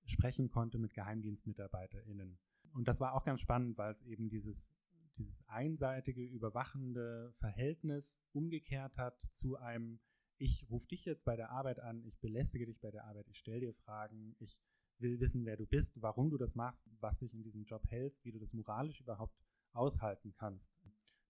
[0.04, 2.38] sprechen konnte mit GeheimdienstmitarbeiterInnen.
[2.74, 4.72] Und das war auch ganz spannend, weil es eben dieses,
[5.16, 10.00] dieses einseitige, überwachende Verhältnis umgekehrt hat zu einem,
[10.38, 13.38] ich rufe dich jetzt bei der Arbeit an, ich belästige dich bei der Arbeit, ich
[13.38, 14.60] stelle dir Fragen, ich
[14.98, 18.24] will wissen, wer du bist, warum du das machst, was dich in diesem Job hältst,
[18.24, 19.34] wie du das moralisch überhaupt
[19.72, 20.70] aushalten kannst.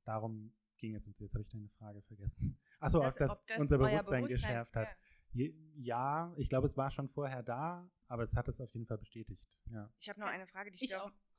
[0.05, 1.35] Darum ging es uns jetzt?
[1.35, 2.59] Habe ich deine Frage vergessen.
[2.81, 4.89] Achso, ob das, das unser Bewusstsein, Bewusstsein, geschärft hat.
[5.33, 5.47] Ja.
[5.77, 8.99] ja, ich glaube, es war schon vorher da, aber es hat es auf jeden Fall
[8.99, 9.47] bestätigt.
[9.67, 9.93] Ja.
[9.99, 11.13] Ich habe noch eine Frage, die ich, ich auch.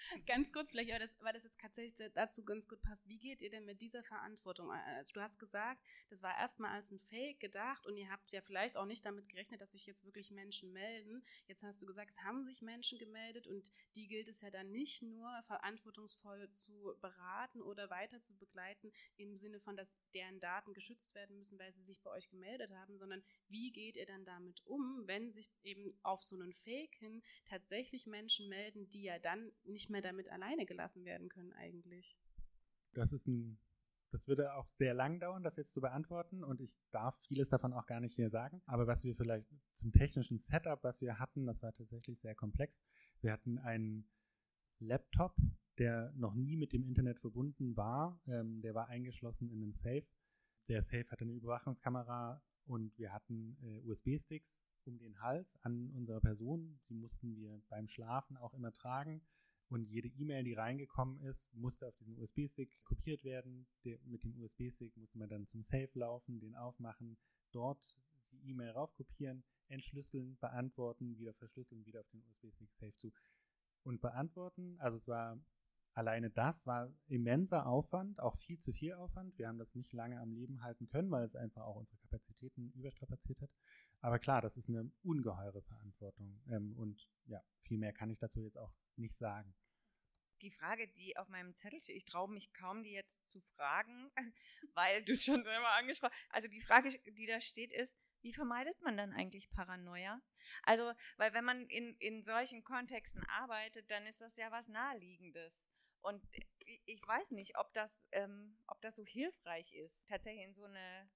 [0.26, 3.06] ganz kurz vielleicht, weil das, weil das jetzt tatsächlich dazu ganz gut passt.
[3.08, 4.70] Wie geht ihr denn mit dieser Verantwortung?
[4.70, 8.40] Also du hast gesagt, das war erstmal als ein Fake gedacht und ihr habt ja
[8.40, 11.22] vielleicht auch nicht damit gerechnet, dass sich jetzt wirklich Menschen melden.
[11.46, 14.70] Jetzt hast du gesagt, es haben sich Menschen gemeldet und die gilt es ja dann
[14.70, 20.72] nicht nur verantwortungsvoll zu beraten oder weiter zu begleiten im Sinne von, dass deren Daten
[20.72, 24.24] geschützt werden müssen, weil sie sich bei euch gemeldet haben, sondern wie geht ihr dann
[24.24, 29.18] damit um, wenn sich eben auf so einen Fake hin tatsächlich Menschen melden, die ja
[29.18, 32.16] dann nicht mehr damit alleine gelassen werden können eigentlich?
[32.92, 33.58] Das ist ein,
[34.10, 37.72] das würde auch sehr lang dauern, das jetzt zu beantworten und ich darf vieles davon
[37.72, 38.62] auch gar nicht hier sagen.
[38.66, 42.84] Aber was wir vielleicht zum technischen Setup, was wir hatten, das war tatsächlich sehr komplex.
[43.20, 44.08] Wir hatten einen
[44.80, 45.36] Laptop,
[45.78, 48.20] der noch nie mit dem Internet verbunden war.
[48.26, 50.06] Ähm, der war eingeschlossen in einen Safe.
[50.68, 56.20] Der Safe hatte eine Überwachungskamera und wir hatten äh, USB-Sticks um den Hals an unserer
[56.20, 56.80] Person.
[56.88, 59.22] Die mussten wir beim Schlafen auch immer tragen.
[59.70, 63.68] Und jede E-Mail, die reingekommen ist, musste auf diesen USB-Stick kopiert werden.
[63.84, 67.16] Der, mit dem USB-Stick musste man dann zum Safe laufen, den aufmachen,
[67.52, 67.96] dort
[68.32, 73.12] die E-Mail raufkopieren, entschlüsseln, beantworten, wieder verschlüsseln, wieder auf den USB-Stick Safe zu
[73.84, 74.76] und beantworten.
[74.80, 75.38] Also es war
[75.94, 79.38] alleine das war immenser Aufwand, auch viel zu viel Aufwand.
[79.38, 82.72] Wir haben das nicht lange am Leben halten können, weil es einfach auch unsere Kapazitäten
[82.72, 83.50] überstrapaziert hat.
[84.00, 86.40] Aber klar, das ist eine ungeheure Verantwortung.
[86.48, 89.54] Ähm, und ja, viel mehr kann ich dazu jetzt auch nicht sagen.
[90.42, 94.10] Die Frage, die auf meinem Zettel steht, ich traue mich kaum, die jetzt zu fragen,
[94.74, 96.34] weil du schon selber angesprochen hast.
[96.34, 100.20] Also die Frage, die da steht, ist, wie vermeidet man dann eigentlich Paranoia?
[100.62, 105.62] Also, weil wenn man in, in solchen Kontexten arbeitet, dann ist das ja was Naheliegendes.
[106.02, 106.26] Und
[106.86, 111.10] ich weiß nicht, ob das, ähm, ob das so hilfreich ist, tatsächlich in so eine,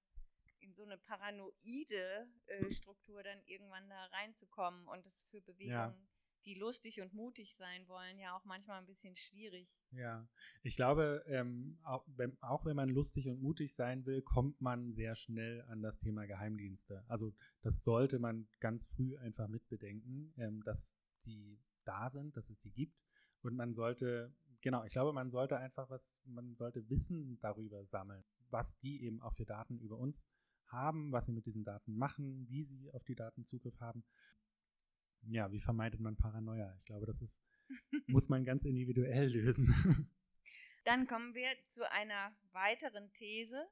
[0.59, 5.97] in so eine paranoide äh, Struktur dann irgendwann da reinzukommen und das für Bewegungen, ja.
[6.45, 9.75] Die lustig und mutig sein wollen, ja auch manchmal ein bisschen schwierig.
[9.91, 10.27] Ja,
[10.63, 14.93] ich glaube, ähm, auch, wenn, auch wenn man lustig und mutig sein will, kommt man
[14.93, 17.03] sehr schnell an das Thema Geheimdienste.
[17.07, 22.59] Also das sollte man ganz früh einfach mitbedenken, ähm, dass die da sind, dass es
[22.61, 22.97] die gibt.
[23.41, 24.33] Und man sollte
[24.65, 29.21] Genau, ich glaube, man sollte einfach was, man sollte Wissen darüber sammeln, was die eben
[29.21, 30.27] auch für Daten über uns
[30.65, 34.03] haben, was sie mit diesen Daten machen, wie sie auf die Daten Zugriff haben.
[35.27, 36.73] Ja, wie vermeidet man Paranoia?
[36.77, 37.41] Ich glaube, das ist,
[38.07, 39.73] muss man ganz individuell lösen.
[40.83, 43.67] Dann kommen wir zu einer weiteren These.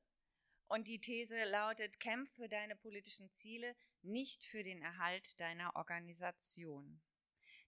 [0.68, 7.02] Und die These lautet, kämpf für deine politischen Ziele, nicht für den Erhalt deiner Organisation.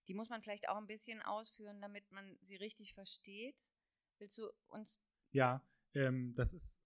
[0.07, 3.55] Die muss man vielleicht auch ein bisschen ausführen, damit man sie richtig versteht.
[4.17, 5.03] Willst du uns.
[5.31, 5.61] Ja,
[5.93, 6.79] ähm, das ist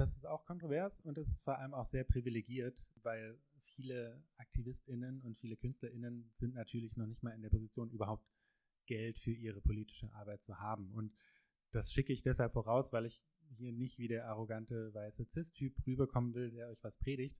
[0.00, 5.20] das ist auch kontrovers und das ist vor allem auch sehr privilegiert, weil viele AktivistInnen
[5.22, 8.24] und viele KünstlerInnen sind natürlich noch nicht mal in der Position, überhaupt
[8.86, 10.92] Geld für ihre politische Arbeit zu haben.
[10.92, 11.12] Und
[11.70, 13.22] das schicke ich deshalb voraus, weil ich
[13.56, 17.38] hier nicht wie der arrogante weiße Cis-Typ rüberkommen will, der euch was predigt.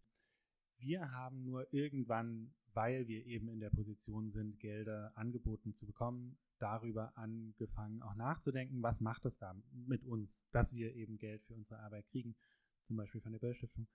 [0.79, 6.39] Wir haben nur irgendwann weil wir eben in der Position sind, Gelder angeboten zu bekommen,
[6.59, 11.55] darüber angefangen auch nachzudenken, was macht es da mit uns, dass wir eben Geld für
[11.55, 12.37] unsere Arbeit kriegen,
[12.85, 13.87] zum Beispiel von der Böll-Stiftung.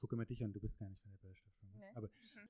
[0.00, 1.68] Ich gucke immer dich an, du bist gar nicht von der Böll-Stiftung.
[1.76, 1.92] Nee.
[1.94, 2.48] Aber mhm.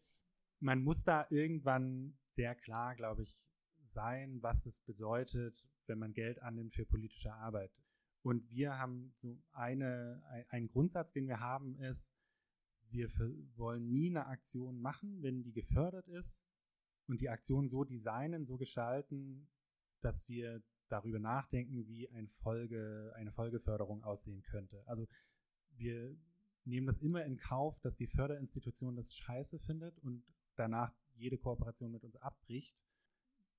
[0.60, 3.44] man muss da irgendwann sehr klar, glaube ich,
[3.88, 7.72] sein, was es bedeutet, wenn man Geld annimmt für politische Arbeit.
[8.22, 12.14] Und wir haben so eine, ein Grundsatz, den wir haben, ist,
[12.90, 13.08] wir
[13.56, 16.46] wollen nie eine Aktion machen, wenn die gefördert ist
[17.08, 19.48] und die Aktion so designen, so gestalten,
[20.02, 24.86] dass wir darüber nachdenken, wie ein Folge, eine Folgeförderung aussehen könnte.
[24.86, 25.08] Also
[25.70, 26.16] wir
[26.64, 30.22] nehmen das immer in Kauf, dass die Förderinstitution das scheiße findet und
[30.56, 32.76] danach jede Kooperation mit uns abbricht,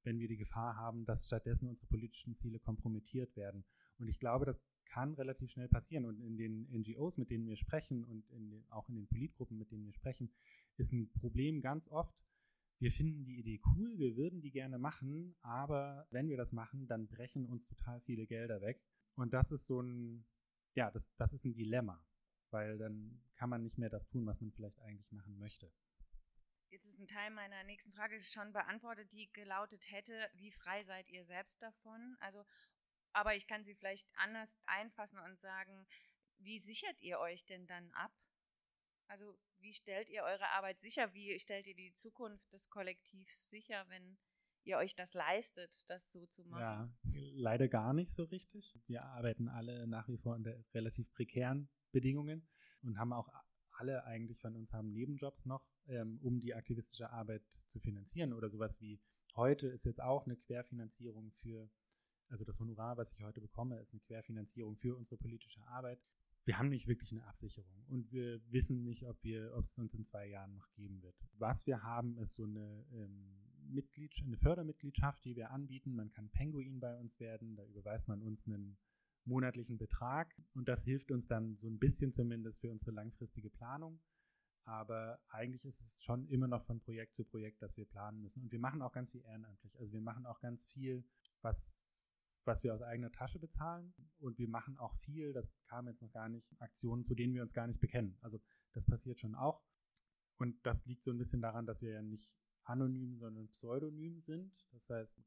[0.04, 3.64] wenn wir die Gefahr haben, dass stattdessen unsere politischen Ziele kompromittiert werden.
[4.00, 4.60] Und ich glaube, dass
[4.92, 6.06] kann relativ schnell passieren.
[6.06, 9.58] Und in den NGOs, mit denen wir sprechen und in den, auch in den Politgruppen,
[9.58, 10.30] mit denen wir sprechen,
[10.78, 12.14] ist ein Problem ganz oft,
[12.80, 16.88] wir finden die Idee cool, wir würden die gerne machen, aber wenn wir das machen,
[16.88, 18.82] dann brechen uns total viele Gelder weg.
[19.16, 20.26] Und das ist so ein,
[20.74, 22.04] ja, das, das ist ein Dilemma,
[22.52, 25.72] weil dann kann man nicht mehr das tun, was man vielleicht eigentlich machen möchte.
[26.70, 31.10] Jetzt ist ein Teil meiner nächsten Frage schon beantwortet, die gelautet hätte, wie frei seid
[31.10, 32.16] ihr selbst davon?
[32.20, 32.46] Also
[33.14, 35.86] aber ich kann sie vielleicht anders einfassen und sagen,
[36.38, 38.12] wie sichert ihr euch denn dann ab?
[39.08, 41.14] Also wie stellt ihr eure Arbeit sicher?
[41.14, 44.18] Wie stellt ihr die Zukunft des Kollektivs sicher, wenn
[44.64, 46.62] ihr euch das leistet, das so zu machen?
[46.62, 46.90] Ja,
[47.34, 48.80] leider gar nicht so richtig.
[48.88, 52.48] Wir arbeiten alle nach wie vor unter relativ prekären Bedingungen
[52.82, 53.30] und haben auch
[53.72, 58.50] alle eigentlich von uns haben Nebenjobs noch, ähm, um die aktivistische Arbeit zu finanzieren oder
[58.50, 59.00] sowas wie
[59.36, 61.70] heute ist jetzt auch eine Querfinanzierung für,
[62.30, 66.00] also das Honorar, was ich heute bekomme, ist eine Querfinanzierung für unsere politische Arbeit.
[66.44, 69.94] Wir haben nicht wirklich eine Absicherung und wir wissen nicht, ob wir, ob es uns
[69.94, 71.16] in zwei Jahren noch geben wird.
[71.34, 73.38] Was wir haben, ist so eine ähm,
[73.70, 75.96] Mitgliedschaft, eine Fördermitgliedschaft, die wir anbieten.
[75.96, 78.78] Man kann Penguin bei uns werden, da überweist man uns einen
[79.26, 84.00] monatlichen Betrag und das hilft uns dann so ein bisschen zumindest für unsere langfristige Planung.
[84.64, 88.44] Aber eigentlich ist es schon immer noch von Projekt zu Projekt, dass wir planen müssen.
[88.44, 89.78] Und wir machen auch ganz viel ehrenamtlich.
[89.80, 91.04] Also wir machen auch ganz viel,
[91.42, 91.82] was,
[92.46, 93.94] was wir aus eigener Tasche bezahlen.
[94.20, 97.42] Und wir machen auch viel, das kam jetzt noch gar nicht, Aktionen, zu denen wir
[97.42, 98.18] uns gar nicht bekennen.
[98.22, 98.40] Also
[98.74, 99.64] das passiert schon auch.
[100.38, 104.54] Und das liegt so ein bisschen daran, dass wir ja nicht anonym, sondern pseudonym sind.
[104.72, 105.22] Das heißt,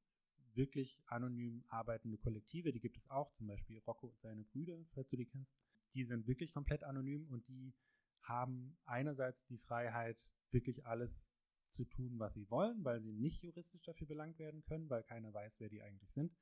[0.57, 5.09] wirklich anonym arbeitende Kollektive, die gibt es auch, zum Beispiel Rocco und seine Brüder, falls
[5.09, 5.55] du die kennst.
[5.95, 7.75] Die sind wirklich komplett anonym und die
[8.23, 11.33] haben einerseits die Freiheit, wirklich alles
[11.69, 15.35] zu tun, was sie wollen, weil sie nicht juristisch dafür belangt werden können, weil keiner
[15.35, 16.33] weiß, wer die eigentlich sind.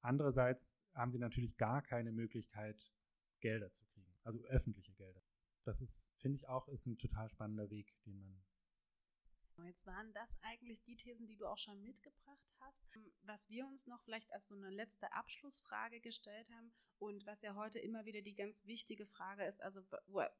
[0.00, 2.92] Andererseits haben sie natürlich gar keine Möglichkeit,
[3.40, 5.22] Gelder zu kriegen, also öffentliche Gelder.
[5.64, 8.42] Das ist, finde ich auch, ist ein total spannender Weg, den man
[9.66, 12.84] Jetzt waren das eigentlich die Thesen, die du auch schon mitgebracht hast.
[13.22, 17.54] Was wir uns noch vielleicht als so eine letzte Abschlussfrage gestellt haben und was ja
[17.54, 19.80] heute immer wieder die ganz wichtige Frage ist, also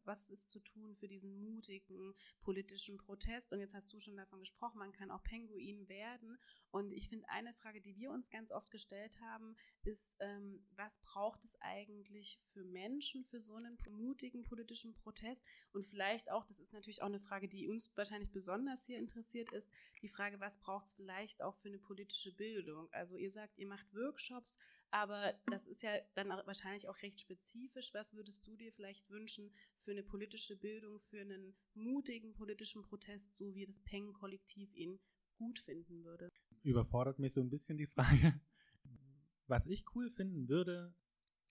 [0.05, 3.53] was ist zu tun für diesen mutigen politischen Protest?
[3.53, 6.39] Und jetzt hast du schon davon gesprochen, man kann auch Penguin werden.
[6.71, 10.99] Und ich finde, eine Frage, die wir uns ganz oft gestellt haben, ist, ähm, was
[10.99, 15.45] braucht es eigentlich für Menschen für so einen mutigen politischen Protest?
[15.73, 19.10] Und vielleicht auch, das ist natürlich auch eine Frage, die uns wahrscheinlich besonders hier interessiert,
[19.17, 19.71] ist
[20.03, 22.89] die Frage, was braucht es vielleicht auch für eine politische Bildung?
[22.93, 24.59] Also ihr sagt, ihr macht Workshops,
[24.91, 27.93] aber das ist ja dann wahrscheinlich auch recht spezifisch.
[27.95, 33.37] Was würdest du dir vielleicht wünschen für eine politische Bildung, für einen mutigen politischen Protest,
[33.37, 34.99] so wie das Peng-Kollektiv ihn
[35.37, 36.29] gut finden würde?
[36.63, 38.41] Überfordert mich so ein bisschen die Frage.
[39.47, 40.95] Was ich cool finden würde,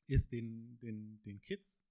[0.08, 1.84] ist den, den, den Kids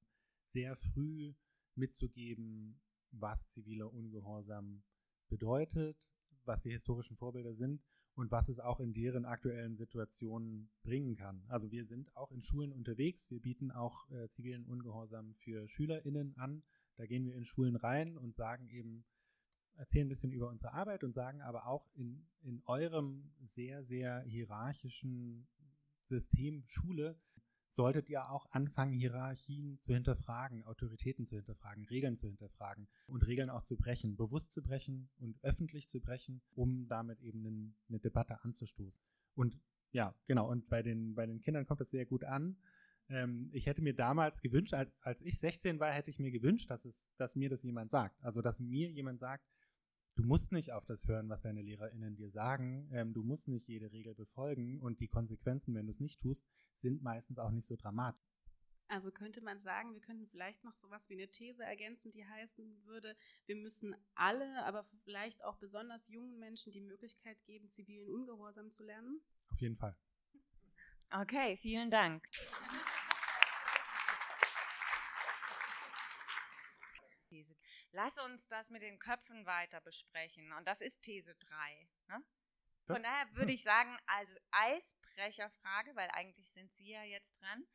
[0.47, 1.35] sehr früh
[1.75, 4.83] mitzugeben, was ziviler Ungehorsam
[5.29, 6.09] bedeutet,
[6.45, 7.83] was die historischen Vorbilder sind
[8.15, 11.45] und was es auch in deren aktuellen Situationen bringen kann.
[11.49, 13.31] Also wir sind auch in Schulen unterwegs.
[13.31, 16.63] Wir bieten auch äh, zivilen Ungehorsam für SchülerInnen an.
[16.97, 19.05] Da gehen wir in Schulen rein und sagen eben,
[19.75, 24.23] erzählen ein bisschen über unsere Arbeit und sagen aber auch in, in eurem sehr, sehr
[24.23, 25.47] hierarchischen
[26.03, 27.21] System Schule
[27.69, 33.51] solltet ihr auch anfangen, Hierarchien zu hinterfragen, Autoritäten zu hinterfragen, Regeln zu hinterfragen und Regeln
[33.51, 38.43] auch zu brechen, bewusst zu brechen und öffentlich zu brechen, um damit eben eine, Debatte
[38.43, 39.03] anzustoßen.
[39.35, 39.59] Und
[39.93, 42.57] ja, genau, und bei den, bei den Kindern kommt das sehr gut an.
[43.09, 46.71] Ähm, ich hätte mir damals gewünscht, als, als ich 16 war, hätte ich mir gewünscht,
[46.71, 48.23] dass, es, dass mir das jemand sagt.
[48.23, 49.45] Also, dass mir jemand sagt,
[50.19, 52.89] du musst nicht auf das hören, was deine LehrerInnen dir sagen.
[52.93, 56.45] Ähm, du musst nicht jede Regel befolgen und die Konsequenzen, wenn du es nicht tust,
[56.75, 58.21] sind meistens auch nicht so dramatisch.
[58.89, 62.85] Also könnte man sagen, wir könnten vielleicht noch sowas wie eine These ergänzen, die heißen
[62.85, 68.73] würde, wir müssen alle, aber vielleicht auch besonders jungen Menschen die Möglichkeit geben, zivilen Ungehorsam
[68.73, 69.21] zu lernen?
[69.51, 69.95] Auf jeden Fall.
[71.11, 72.25] Okay, vielen Dank.
[77.99, 80.53] Lass uns das mit den Köpfen weiter besprechen.
[80.53, 81.89] Und das ist These 3.
[82.07, 82.23] Ne?
[82.87, 87.67] Von daher würde ich sagen, als Eisbrecherfrage, weil eigentlich sind Sie ja jetzt dran,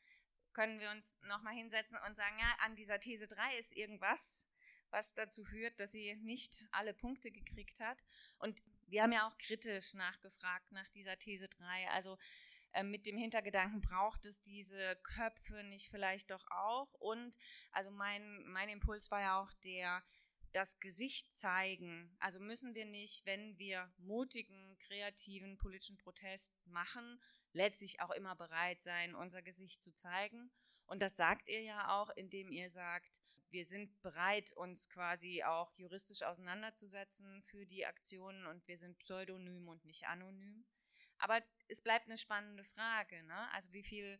[0.53, 4.47] können wir uns nochmal hinsetzen und sagen, ja, an dieser These 3 ist irgendwas,
[4.91, 8.01] was dazu führt, dass sie nicht alle Punkte gekriegt hat.
[8.37, 8.57] Und
[8.87, 11.89] wir haben ja auch kritisch nachgefragt nach dieser These 3.
[11.89, 12.17] Also
[12.73, 16.93] ähm, mit dem Hintergedanken, braucht es diese Köpfe nicht vielleicht doch auch?
[16.95, 17.37] Und
[17.71, 20.03] also mein, mein Impuls war ja auch der,
[20.53, 22.15] das Gesicht zeigen.
[22.19, 27.21] Also müssen wir nicht, wenn wir mutigen, kreativen politischen Protest machen,
[27.53, 30.51] letztlich auch immer bereit sein, unser Gesicht zu zeigen.
[30.85, 35.71] Und das sagt ihr ja auch, indem ihr sagt, wir sind bereit, uns quasi auch
[35.75, 40.65] juristisch auseinanderzusetzen für die Aktionen und wir sind pseudonym und nicht anonym.
[41.19, 43.23] Aber es bleibt eine spannende Frage.
[43.23, 43.51] Ne?
[43.51, 44.19] Also wie viel,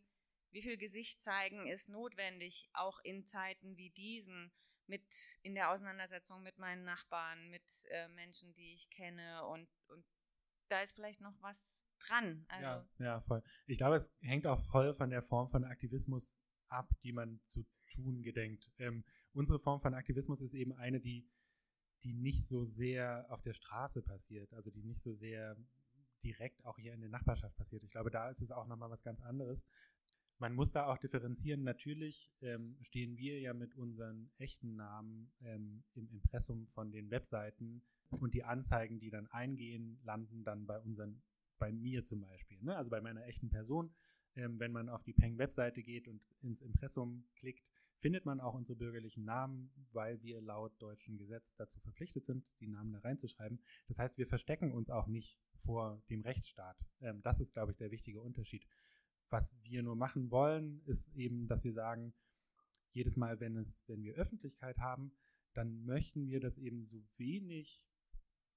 [0.50, 4.52] wie viel Gesicht zeigen ist notwendig, auch in Zeiten wie diesen,
[4.86, 5.04] mit
[5.42, 10.04] in der Auseinandersetzung mit meinen Nachbarn, mit äh, Menschen, die ich kenne und, und
[10.68, 12.44] da ist vielleicht noch was dran.
[12.48, 13.42] Also ja, ja, voll.
[13.66, 16.38] Ich glaube, es hängt auch voll von der Form von Aktivismus
[16.68, 18.70] ab, die man zu tun gedenkt.
[18.78, 21.28] Ähm, unsere Form von Aktivismus ist eben eine, die,
[22.02, 25.56] die nicht so sehr auf der Straße passiert, also die nicht so sehr
[26.24, 27.84] direkt auch hier in der Nachbarschaft passiert.
[27.84, 29.66] Ich glaube, da ist es auch nochmal was ganz anderes.
[30.38, 31.62] Man muss da auch differenzieren.
[31.62, 37.82] Natürlich ähm, stehen wir ja mit unseren echten Namen ähm, im Impressum von den Webseiten
[38.10, 41.22] Und die Anzeigen, die dann eingehen, landen dann bei unseren,
[41.58, 42.76] bei mir zum Beispiel, ne?
[42.76, 43.94] also bei meiner echten Person.
[44.36, 47.64] Ähm, wenn man auf die Peng-Webseite geht und ins Impressum klickt,
[47.98, 52.68] findet man auch unsere bürgerlichen Namen, weil wir laut deutschem Gesetz dazu verpflichtet sind, die
[52.68, 53.60] Namen da reinzuschreiben.
[53.88, 56.76] Das heißt, wir verstecken uns auch nicht vor dem Rechtsstaat.
[57.00, 58.66] Ähm, das ist, glaube ich, der wichtige Unterschied.
[59.30, 62.12] Was wir nur machen wollen, ist eben, dass wir sagen,
[62.92, 65.12] jedes Mal, wenn es, wenn wir Öffentlichkeit haben,
[65.54, 67.88] dann möchten wir das eben so wenig,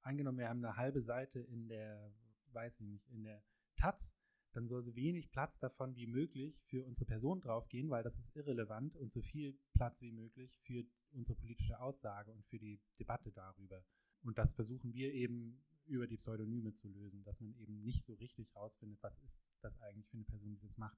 [0.01, 2.13] angenommen, wir haben eine halbe Seite in der,
[2.53, 3.43] weiß ich nicht, in der
[3.75, 4.16] Taz,
[4.57, 8.35] dann soll so wenig Platz davon wie möglich für unsere Person draufgehen, weil das ist
[8.35, 13.31] irrelevant und so viel Platz wie möglich für unsere politische Aussage und für die Debatte
[13.31, 13.85] darüber.
[14.23, 18.15] Und das versuchen wir eben über die Pseudonyme zu lösen, dass man eben nicht so
[18.15, 20.97] richtig rausfindet, was ist das eigentlich für eine Person, die das macht.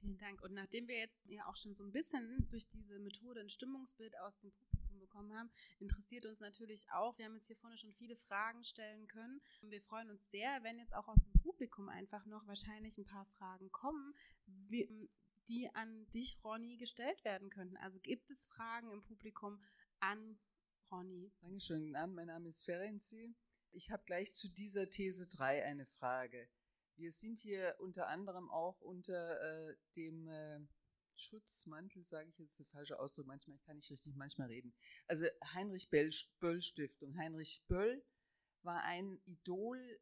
[0.00, 0.42] Vielen Dank.
[0.42, 4.14] Und nachdem wir jetzt ja auch schon so ein bisschen durch diese Methode ein Stimmungsbild
[4.18, 4.81] aus dem Publikum
[5.12, 9.06] bekommen haben, interessiert uns natürlich auch, wir haben jetzt hier vorne schon viele Fragen stellen
[9.08, 9.40] können.
[9.62, 13.26] Wir freuen uns sehr, wenn jetzt auch aus dem Publikum einfach noch wahrscheinlich ein paar
[13.26, 14.14] Fragen kommen,
[14.48, 17.76] die an dich, Ronny, gestellt werden könnten.
[17.76, 19.62] Also gibt es Fragen im Publikum
[20.00, 20.38] an
[20.90, 21.30] Ronny?
[21.40, 21.90] Dankeschön.
[21.90, 23.34] Mein Name ist Ferenzi.
[23.72, 26.48] Ich habe gleich zu dieser These 3 eine Frage.
[26.96, 30.60] Wir sind hier unter anderem auch unter äh, dem äh,
[31.16, 34.74] Schutzmantel, sage ich jetzt der falsche Ausdruck, manchmal kann ich richtig manchmal reden.
[35.06, 37.16] Also Heinrich Böll Stiftung.
[37.16, 38.04] Heinrich Böll
[38.62, 40.00] war ein Idol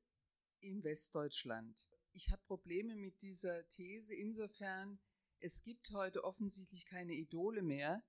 [0.61, 1.89] in Westdeutschland.
[2.13, 4.99] Ich habe Probleme mit dieser These insofern,
[5.39, 8.03] es gibt heute offensichtlich keine Idole mehr.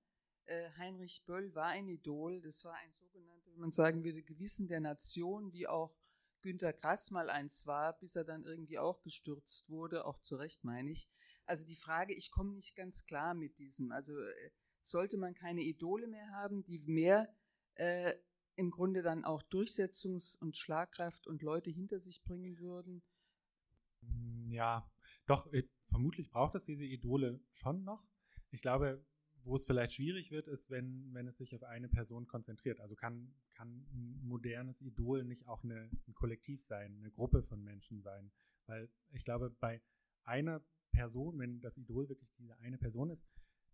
[0.44, 4.68] Äh, Heinrich Böll war ein Idol, das war ein sogenannter, wenn man sagen würde, Gewissen
[4.68, 5.96] der Nation, wie auch
[6.42, 10.64] Günter Grass mal eins war, bis er dann irgendwie auch gestürzt wurde, auch zu Recht
[10.64, 11.08] meine ich.
[11.52, 13.92] Also die Frage, ich komme nicht ganz klar mit diesem.
[13.92, 14.50] Also äh,
[14.80, 17.28] sollte man keine Idole mehr haben, die mehr
[17.74, 18.14] äh,
[18.56, 23.02] im Grunde dann auch Durchsetzungs- und Schlagkraft und Leute hinter sich bringen würden?
[24.00, 24.90] Hm, ja,
[25.26, 28.02] doch, äh, vermutlich braucht es diese Idole schon noch.
[28.50, 29.04] Ich glaube,
[29.44, 32.80] wo es vielleicht schwierig wird, ist, wenn, wenn es sich auf eine Person konzentriert.
[32.80, 37.62] Also kann, kann ein modernes Idol nicht auch eine, ein Kollektiv sein, eine Gruppe von
[37.62, 38.32] Menschen sein.
[38.64, 39.82] Weil ich glaube, bei
[40.24, 43.24] einer Person, wenn das Idol wirklich diese eine Person ist,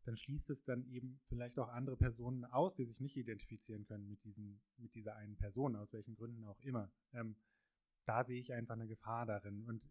[0.04, 4.08] dann schließt es dann eben vielleicht auch andere Personen aus, die sich nicht identifizieren können
[4.08, 6.90] mit, diesem, mit dieser einen Person, aus welchen Gründen auch immer.
[7.12, 7.36] Ähm,
[8.06, 9.64] da sehe ich einfach eine Gefahr darin.
[9.64, 9.82] Und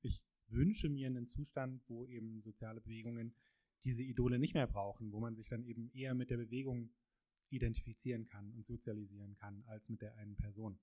[0.00, 3.34] ich wünsche mir einen Zustand, wo eben soziale Bewegungen
[3.84, 6.90] diese Idole nicht mehr brauchen, wo man sich dann eben eher mit der Bewegung
[7.50, 10.78] identifizieren kann und sozialisieren kann, als mit der einen Person.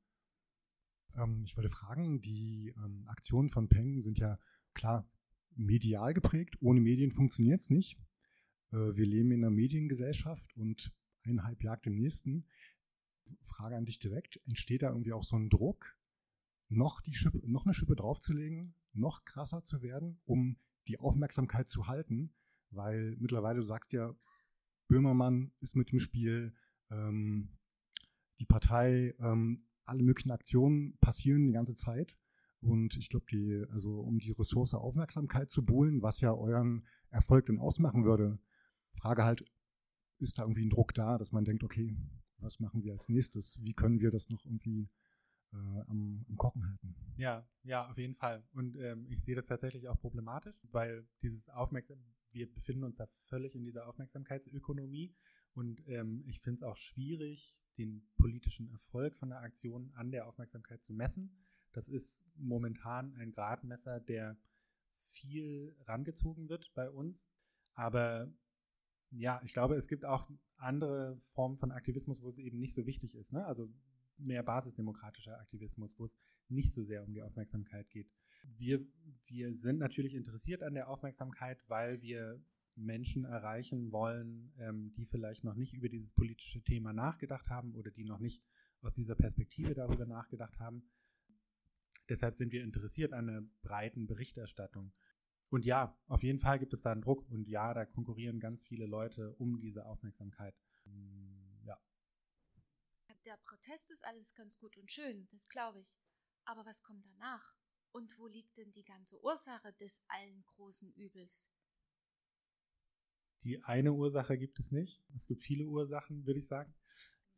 [1.15, 4.37] Ähm, ich wollte fragen, die ähm, Aktionen von Peng sind ja
[4.73, 5.09] klar
[5.55, 6.55] medial geprägt.
[6.61, 7.97] Ohne Medien funktioniert es nicht.
[8.71, 10.93] Äh, wir leben in einer Mediengesellschaft und
[11.23, 12.45] ein Hype jagt dem nächsten.
[13.41, 15.95] Frage an dich direkt, entsteht da irgendwie auch so ein Druck,
[16.67, 21.87] noch, die Schippe, noch eine Schippe draufzulegen, noch krasser zu werden, um die Aufmerksamkeit zu
[21.87, 22.33] halten?
[22.71, 24.13] weil mittlerweile, du sagst ja,
[24.87, 26.53] Böhmermann ist mit dem Spiel,
[26.89, 27.49] ähm,
[28.39, 32.17] die Partei, ähm, alle möglichen Aktionen passieren die ganze Zeit.
[32.61, 37.45] Und ich glaube, die, also um die Ressource Aufmerksamkeit zu buhlen, was ja euren Erfolg
[37.45, 38.39] denn ausmachen würde,
[38.91, 39.45] Frage halt,
[40.17, 41.95] ist da irgendwie ein Druck da, dass man denkt, okay,
[42.39, 43.61] was machen wir als nächstes?
[43.63, 44.89] Wie können wir das noch irgendwie
[45.53, 46.95] äh, am, am, Kochen halten?
[47.15, 48.43] Ja, ja, auf jeden Fall.
[48.51, 51.99] Und ähm, ich sehe das tatsächlich auch problematisch, weil dieses Aufmerksam,
[52.31, 55.15] wir befinden uns da völlig in dieser Aufmerksamkeitsökonomie
[55.53, 60.27] und ähm, ich finde es auch schwierig, den politischen Erfolg von der Aktion an der
[60.27, 61.45] Aufmerksamkeit zu messen.
[61.71, 64.37] Das ist momentan ein Gradmesser, der
[64.97, 67.27] viel rangezogen wird bei uns.
[67.73, 68.31] Aber
[69.11, 72.85] ja, ich glaube, es gibt auch andere Formen von Aktivismus, wo es eben nicht so
[72.85, 73.31] wichtig ist.
[73.31, 73.45] Ne?
[73.45, 73.69] Also
[74.17, 76.17] mehr basisdemokratischer Aktivismus, wo es
[76.49, 78.09] nicht so sehr um die Aufmerksamkeit geht.
[78.57, 78.85] Wir,
[79.27, 82.41] wir sind natürlich interessiert an der Aufmerksamkeit, weil wir
[82.75, 87.91] Menschen erreichen wollen, ähm, die vielleicht noch nicht über dieses politische Thema nachgedacht haben oder
[87.91, 88.41] die noch nicht
[88.81, 90.83] aus dieser Perspektive darüber nachgedacht haben.
[92.09, 94.91] Deshalb sind wir interessiert an einer breiten Berichterstattung.
[95.49, 98.65] Und ja, auf jeden Fall gibt es da einen Druck und ja, da konkurrieren ganz
[98.65, 100.55] viele Leute um diese Aufmerksamkeit.
[101.63, 101.79] Ja.
[103.25, 105.97] Der Protest ist alles ganz gut und schön, das glaube ich.
[106.45, 107.55] Aber was kommt danach?
[107.91, 111.51] Und wo liegt denn die ganze Ursache des allen großen Übels?
[113.43, 115.03] Die eine Ursache gibt es nicht.
[115.15, 116.73] Es gibt viele Ursachen, würde ich sagen.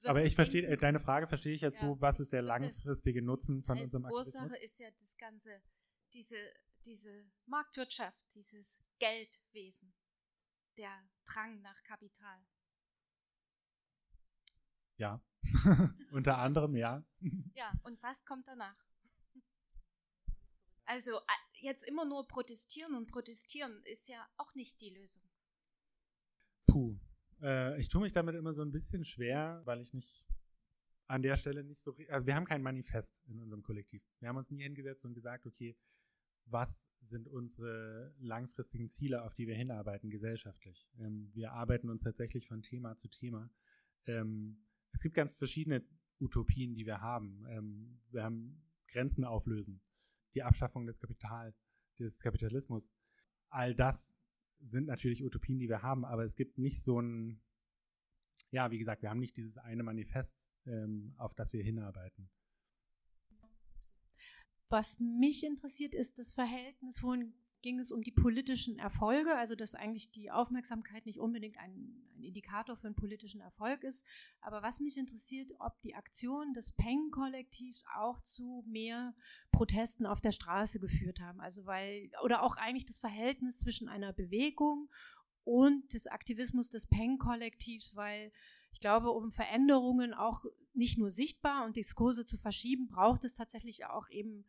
[0.04, 1.88] Aber ich verstehe, äh, deine Frage verstehe ich jetzt ja.
[1.88, 4.36] so, was ist der langfristige Nutzen von unserem Aktivismus?
[4.36, 5.62] Ursache ist ja das ganze,
[6.14, 6.38] diese,
[6.86, 9.94] diese Marktwirtschaft, dieses Geldwesen,
[10.78, 10.92] der
[11.26, 12.46] Drang nach Kapital.
[14.98, 15.22] Ja,
[16.12, 17.04] Unter anderem, ja.
[17.54, 18.76] Ja, und was kommt danach?
[20.86, 21.20] Also
[21.54, 25.24] jetzt immer nur protestieren und protestieren ist ja auch nicht die Lösung.
[26.68, 27.00] Puh.
[27.42, 30.26] Äh, ich tue mich damit immer so ein bisschen schwer, weil ich nicht
[31.08, 31.96] an der Stelle nicht so.
[32.10, 34.04] Also wir haben kein Manifest in unserem Kollektiv.
[34.20, 35.76] Wir haben uns nie hingesetzt und gesagt, okay,
[36.46, 40.90] was sind unsere langfristigen Ziele, auf die wir hinarbeiten gesellschaftlich.
[41.00, 43.50] Ähm, wir arbeiten uns tatsächlich von Thema zu Thema.
[44.06, 44.58] Ähm,
[44.92, 45.84] es gibt ganz verschiedene
[46.20, 47.46] Utopien, die wir haben.
[47.50, 49.82] Ähm, wir haben Grenzen auflösen,
[50.34, 51.54] die Abschaffung des Kapital,
[51.98, 52.92] des Kapitalismus.
[53.50, 54.16] All das
[54.64, 57.42] sind natürlich Utopien, die wir haben, aber es gibt nicht so ein,
[58.52, 62.30] ja, wie gesagt, wir haben nicht dieses eine Manifest, ähm, auf das wir hinarbeiten.
[64.70, 67.00] Was mich interessiert, ist das Verhältnis.
[67.00, 72.04] Vorhin ging es um die politischen Erfolge, also dass eigentlich die Aufmerksamkeit nicht unbedingt ein,
[72.16, 74.06] ein Indikator für einen politischen Erfolg ist.
[74.42, 79.14] Aber was mich interessiert, ob die Aktion des Peng-Kollektivs auch zu mehr
[79.52, 81.40] Protesten auf der Straße geführt haben.
[81.40, 84.90] Also weil, oder auch eigentlich das Verhältnis zwischen einer Bewegung
[85.44, 88.32] und des Aktivismus des Peng-Kollektivs, weil
[88.74, 93.86] ich glaube, um Veränderungen auch nicht nur sichtbar und Diskurse zu verschieben, braucht es tatsächlich
[93.86, 94.46] auch eben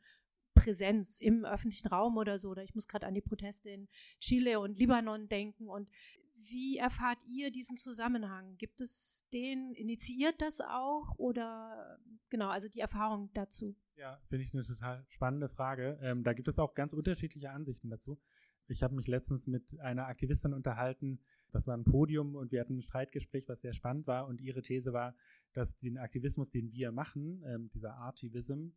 [0.64, 2.50] Präsenz im öffentlichen Raum oder so.
[2.50, 3.88] Oder ich muss gerade an die Proteste in
[4.20, 5.68] Chile und Libanon denken.
[5.68, 5.90] Und
[6.34, 8.56] wie erfahrt ihr diesen Zusammenhang?
[8.58, 11.98] Gibt es den, initiiert das auch oder
[12.30, 13.76] genau, also die Erfahrung dazu?
[13.96, 15.98] Ja, finde ich eine total spannende Frage.
[16.02, 18.20] Ähm, da gibt es auch ganz unterschiedliche Ansichten dazu.
[18.68, 21.20] Ich habe mich letztens mit einer Aktivistin unterhalten,
[21.52, 24.26] das war ein Podium und wir hatten ein Streitgespräch, was sehr spannend war.
[24.26, 25.14] Und ihre These war,
[25.52, 28.70] dass den Aktivismus, den wir machen, ähm, dieser Artivism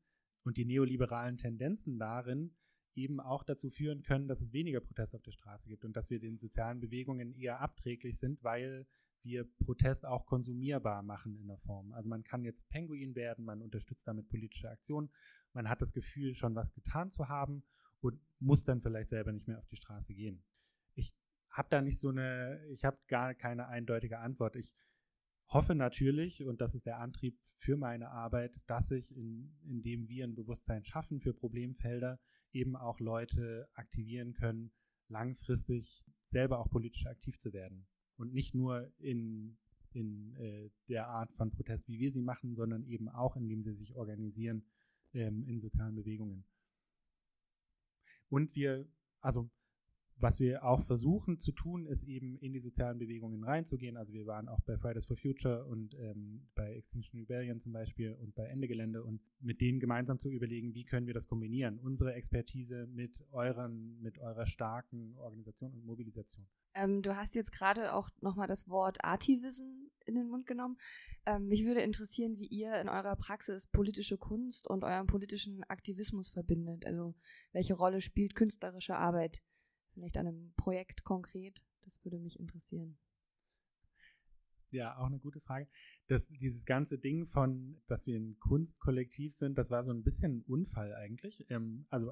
[0.46, 2.56] und die neoliberalen Tendenzen darin
[2.93, 6.10] eben auch dazu führen können, dass es weniger Protest auf der Straße gibt und dass
[6.10, 8.88] wir den sozialen Bewegungen eher abträglich sind, weil
[9.24, 11.91] wir Protest auch konsumierbar machen in der Form.
[11.93, 15.10] Also man kann jetzt Penguin werden, man unterstützt damit politische Aktionen,
[15.52, 17.64] man hat das Gefühl, schon was getan zu haben
[18.02, 20.43] und muss dann vielleicht selber nicht mehr auf die Straße gehen.
[20.93, 21.14] Ich
[21.50, 24.56] habe da nicht so eine, ich habe gar keine eindeutige Antwort.
[24.56, 24.76] Ich
[25.48, 30.26] hoffe natürlich, und das ist der Antrieb für meine Arbeit, dass sich, in, indem wir
[30.26, 32.20] ein Bewusstsein schaffen für Problemfelder,
[32.52, 34.72] eben auch Leute aktivieren können,
[35.08, 37.86] langfristig selber auch politisch aktiv zu werden.
[38.18, 39.58] Und nicht nur in,
[39.91, 43.74] in äh, der Art von Protest, wie wir sie machen, sondern eben auch, indem sie
[43.74, 44.66] sich organisieren
[45.14, 46.46] ähm, in sozialen Bewegungen.
[48.30, 48.88] Und wir,
[49.22, 49.50] also
[50.18, 53.97] was wir auch versuchen zu tun, ist eben in die sozialen Bewegungen reinzugehen.
[53.97, 58.13] Also wir waren auch bei Fridays for Future und ähm, bei Extinction Rebellion zum Beispiel
[58.13, 61.80] und bei Ende Gelände und mit denen gemeinsam zu überlegen, wie können wir das kombinieren,
[61.80, 66.47] unsere Expertise mit euren, mit eurer starken Organisation und Mobilisation.
[66.76, 70.78] Ähm, du hast jetzt gerade auch nochmal das Wort Artivism in den Mund genommen.
[71.26, 76.30] Ähm, mich würde interessieren, wie ihr in eurer Praxis politische Kunst und euren politischen Aktivismus
[76.30, 76.86] verbindet.
[76.86, 77.16] Also
[77.51, 79.41] welche Rolle spielt künstlerische Arbeit?
[79.96, 81.64] Vielleicht an einem Projekt konkret?
[81.84, 82.98] Das würde mich interessieren.
[84.72, 85.70] Ja, auch eine gute Frage.
[86.08, 90.39] Das, dieses ganze Ding von, dass wir ein Kunstkollektiv sind, das war so ein bisschen
[90.39, 91.50] ein Unfall eigentlich.
[91.50, 92.12] Ähm, also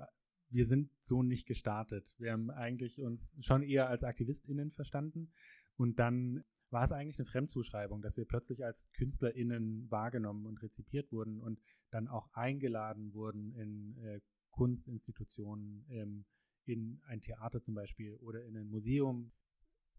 [0.50, 2.16] wir sind so nicht gestartet.
[2.20, 5.34] Wir haben eigentlich uns schon eher als AktivistInnen verstanden
[5.76, 11.12] und dann war es eigentlich eine Fremdzuschreibung, dass wir plötzlich als KünstlerInnen wahrgenommen und rezipiert
[11.12, 11.60] wurden und
[11.92, 14.22] dann auch eingeladen wurden in äh,
[14.52, 16.26] Kunstinstitutionen, ähm,
[16.66, 19.32] in ein Theater zum Beispiel oder in ein Museum.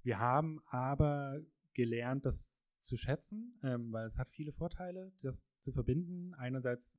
[0.02, 1.40] Wir haben aber
[1.74, 6.34] gelernt, das zu schätzen, ähm, weil es hat viele Vorteile, das zu verbinden.
[6.34, 6.98] Einerseits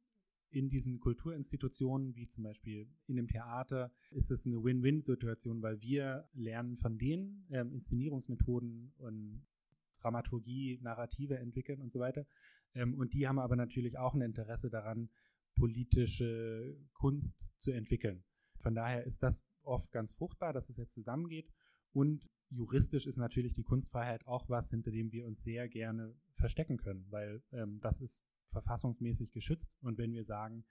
[0.50, 6.28] in diesen Kulturinstitutionen, wie zum Beispiel in einem Theater, ist es eine Win-Win-Situation, weil wir
[6.34, 9.46] lernen von denen ähm, Inszenierungsmethoden und
[10.00, 12.26] Dramaturgie, Narrative entwickeln und so weiter.
[12.74, 15.10] Ähm, und die haben aber natürlich auch ein Interesse daran,
[15.56, 18.24] politische Kunst zu entwickeln.
[18.66, 21.54] Von daher ist das oft ganz fruchtbar, dass es jetzt zusammengeht.
[21.92, 26.78] Und juristisch ist natürlich die Kunstfreiheit auch was, hinter dem wir uns sehr gerne verstecken
[26.78, 29.78] können, weil ähm, das ist verfassungsmäßig geschützt.
[29.82, 30.66] Und wenn wir sagen,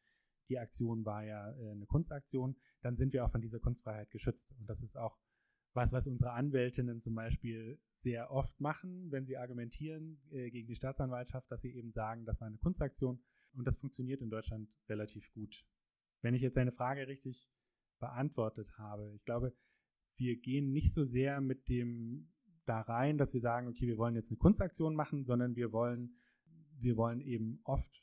[0.49, 4.51] die Aktion war ja äh, eine Kunstaktion, dann sind wir auch von dieser Kunstfreiheit geschützt.
[4.59, 5.17] Und das ist auch
[5.73, 10.75] was, was unsere Anwältinnen zum Beispiel sehr oft machen, wenn sie argumentieren äh, gegen die
[10.75, 13.23] Staatsanwaltschaft, dass sie eben sagen, das war eine Kunstaktion.
[13.53, 15.65] Und das funktioniert in Deutschland relativ gut.
[16.23, 17.49] Wenn ich jetzt eine Frage richtig
[18.05, 19.15] beantwortet habe.
[19.15, 19.55] Ich glaube,
[20.17, 22.29] wir gehen nicht so sehr mit dem
[22.67, 26.17] da rein, dass wir sagen, okay, wir wollen jetzt eine Kunstaktion machen, sondern wir wollen,
[26.79, 28.03] wir wollen eben oft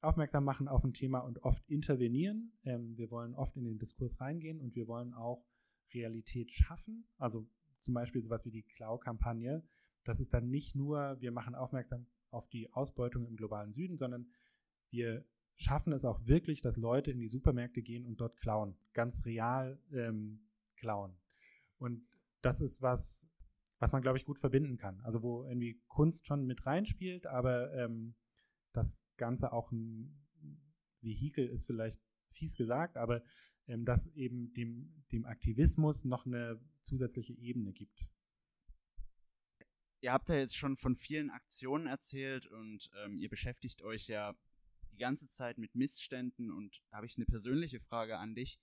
[0.00, 2.52] aufmerksam machen auf ein Thema und oft intervenieren.
[2.64, 5.46] Ähm, wir wollen oft in den Diskurs reingehen und wir wollen auch
[5.94, 7.06] Realität schaffen.
[7.18, 7.46] Also
[7.78, 9.62] zum Beispiel sowas wie die Klau-Kampagne.
[10.04, 14.26] Das ist dann nicht nur, wir machen aufmerksam auf die Ausbeutung im globalen Süden, sondern
[14.90, 15.24] wir
[15.60, 19.78] schaffen es auch wirklich, dass Leute in die Supermärkte gehen und dort klauen, ganz real
[19.92, 20.40] ähm,
[20.76, 21.14] klauen.
[21.76, 22.02] Und
[22.40, 23.28] das ist was,
[23.78, 25.00] was man, glaube ich, gut verbinden kann.
[25.02, 28.14] Also wo irgendwie Kunst schon mit reinspielt, aber ähm,
[28.72, 30.26] das Ganze auch ein
[31.02, 32.00] Vehikel ist vielleicht
[32.30, 33.22] fies gesagt, aber
[33.66, 38.06] ähm, dass eben dem, dem Aktivismus noch eine zusätzliche Ebene gibt.
[40.00, 44.34] Ihr habt ja jetzt schon von vielen Aktionen erzählt und ähm, ihr beschäftigt euch ja
[45.00, 48.60] ganze Zeit mit Missständen und habe ich eine persönliche Frage an dich.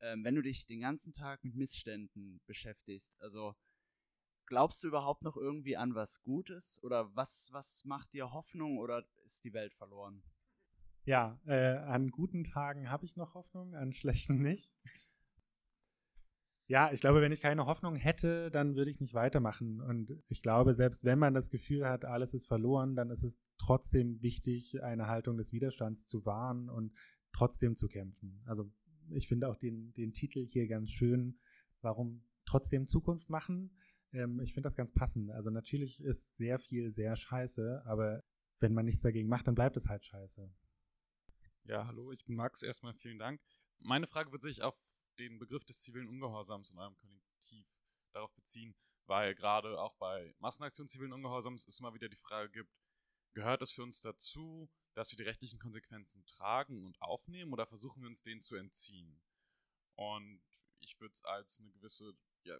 [0.00, 3.54] Ähm, wenn du dich den ganzen Tag mit Missständen beschäftigst, also
[4.46, 9.04] glaubst du überhaupt noch irgendwie an was Gutes oder was, was macht dir Hoffnung oder
[9.24, 10.22] ist die Welt verloren?
[11.04, 14.72] Ja, äh, an guten Tagen habe ich noch Hoffnung, an schlechten nicht.
[16.70, 19.80] Ja, ich glaube, wenn ich keine Hoffnung hätte, dann würde ich nicht weitermachen.
[19.80, 23.40] Und ich glaube, selbst wenn man das Gefühl hat, alles ist verloren, dann ist es
[23.58, 26.92] trotzdem wichtig, eine Haltung des Widerstands zu wahren und
[27.32, 28.40] trotzdem zu kämpfen.
[28.46, 28.70] Also
[29.10, 31.40] ich finde auch den, den Titel hier ganz schön,
[31.80, 33.76] warum trotzdem Zukunft machen.
[34.12, 35.32] Ähm, ich finde das ganz passend.
[35.32, 38.22] Also natürlich ist sehr viel sehr scheiße, aber
[38.60, 40.48] wenn man nichts dagegen macht, dann bleibt es halt scheiße.
[41.64, 42.62] Ja, hallo, ich bin Max.
[42.62, 43.40] Erstmal vielen Dank.
[43.80, 44.76] Meine Frage wird sich auf
[45.20, 47.66] den Begriff des zivilen Ungehorsams in eurem Kollektiv
[48.12, 48.74] darauf beziehen,
[49.06, 52.72] weil gerade auch bei Massenaktionen zivilen Ungehorsams es immer wieder die Frage gibt,
[53.32, 58.02] gehört es für uns dazu, dass wir die rechtlichen Konsequenzen tragen und aufnehmen oder versuchen
[58.02, 59.22] wir uns denen zu entziehen?
[59.94, 60.42] Und
[60.80, 62.58] ich würde es als eine gewisse ja,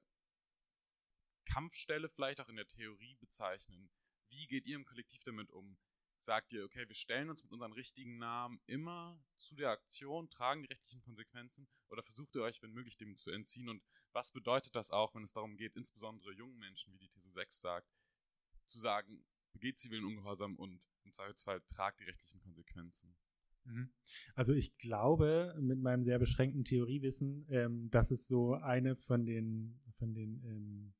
[1.46, 3.90] Kampfstelle vielleicht auch in der Theorie bezeichnen.
[4.28, 5.78] Wie geht ihr im Kollektiv damit um?
[6.22, 10.62] Sagt ihr, okay, wir stellen uns mit unseren richtigen Namen immer zu der Aktion, tragen
[10.62, 13.68] die rechtlichen Konsequenzen oder versucht ihr euch, wenn möglich, dem zu entziehen?
[13.68, 17.32] Und was bedeutet das auch, wenn es darum geht, insbesondere jungen Menschen, wie die These
[17.32, 17.88] 6 sagt,
[18.66, 23.16] zu sagen, begeht zivilen Ungehorsam und im Zweifelsfall tragt die rechtlichen Konsequenzen?
[23.64, 23.92] Mhm.
[24.34, 29.80] Also ich glaube mit meinem sehr beschränkten Theoriewissen, ähm, dass es so eine von den,
[29.92, 30.94] von den ähm,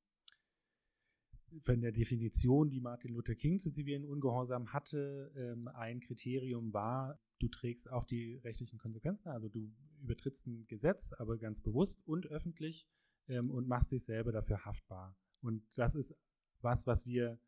[1.59, 7.19] von der Definition, die Martin Luther King zu zivilen Ungehorsam hatte, ähm, ein Kriterium war,
[7.39, 9.71] du trägst auch die rechtlichen Konsequenzen, also du
[10.03, 12.87] übertrittst ein Gesetz, aber ganz bewusst und öffentlich
[13.29, 15.17] ähm, und machst dich selber dafür haftbar.
[15.43, 16.15] Und das ist
[16.61, 17.39] was, was wir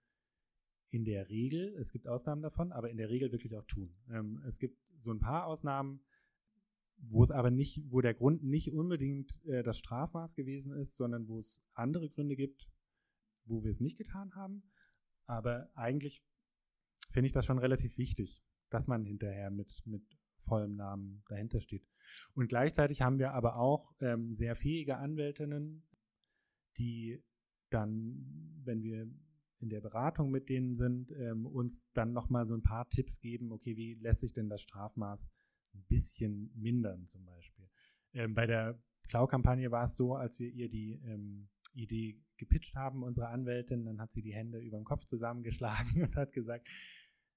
[0.90, 3.94] in der Regel, es gibt Ausnahmen davon, aber in der Regel wirklich auch tun.
[4.10, 6.00] Ähm, es gibt so ein paar Ausnahmen,
[6.98, 11.28] wo es aber nicht, wo der Grund nicht unbedingt äh, das Strafmaß gewesen ist, sondern
[11.28, 12.68] wo es andere Gründe gibt,
[13.44, 14.62] wo wir es nicht getan haben.
[15.26, 16.24] Aber eigentlich
[17.10, 20.02] finde ich das schon relativ wichtig, dass man hinterher mit, mit
[20.38, 21.86] vollem Namen dahinter steht.
[22.34, 25.86] Und gleichzeitig haben wir aber auch ähm, sehr fähige Anwältinnen,
[26.78, 27.22] die
[27.70, 29.08] dann, wenn wir
[29.60, 33.52] in der Beratung mit denen sind, ähm, uns dann nochmal so ein paar Tipps geben,
[33.52, 35.32] okay, wie lässt sich denn das Strafmaß
[35.74, 37.70] ein bisschen mindern zum Beispiel.
[38.12, 38.78] Ähm, bei der
[39.08, 44.00] Klau-Kampagne war es so, als wir ihr die ähm, Idee gepitcht haben, unsere Anwältin, dann
[44.00, 46.68] hat sie die Hände über den Kopf zusammengeschlagen und hat gesagt,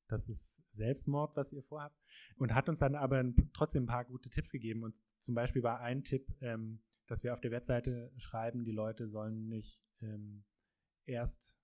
[0.08, 1.99] das ist Selbstmord, was ihr vorhabt.
[2.38, 4.84] Und hat uns dann aber trotzdem ein paar gute Tipps gegeben.
[4.84, 9.08] Und zum Beispiel war ein Tipp, ähm, dass wir auf der Webseite schreiben, die Leute
[9.08, 10.43] sollen nicht ähm,
[11.06, 11.60] erst,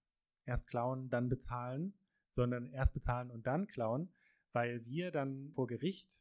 [0.45, 1.93] erst klauen, dann bezahlen,
[2.29, 4.13] sondern erst bezahlen und dann klauen,
[4.53, 6.11] weil wir dann vor Gericht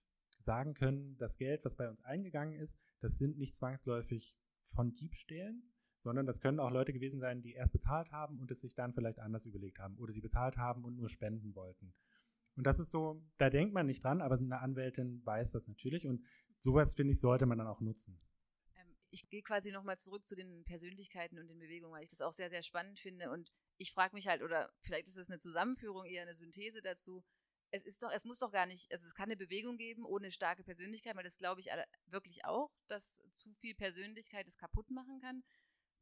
[0.40, 4.38] sagen können, das Geld, was bei uns eingegangen ist, das sind nicht zwangsläufig
[4.74, 5.69] von Diebstählen,
[6.02, 8.92] sondern das können auch Leute gewesen sein, die erst bezahlt haben und es sich dann
[8.92, 11.94] vielleicht anders überlegt haben oder die bezahlt haben und nur spenden wollten.
[12.56, 16.06] Und das ist so, da denkt man nicht dran, aber eine Anwältin weiß das natürlich
[16.06, 16.24] und
[16.58, 18.20] sowas, finde ich, sollte man dann auch nutzen.
[18.76, 22.22] Ähm, ich gehe quasi nochmal zurück zu den Persönlichkeiten und den Bewegungen, weil ich das
[22.22, 25.38] auch sehr, sehr spannend finde und ich frage mich halt, oder vielleicht ist es eine
[25.38, 27.22] Zusammenführung, eher eine Synthese dazu,
[27.72, 30.32] es ist doch, es muss doch gar nicht, also es kann eine Bewegung geben ohne
[30.32, 31.68] starke Persönlichkeit, weil das glaube ich
[32.06, 35.44] wirklich auch, dass zu viel Persönlichkeit es kaputt machen kann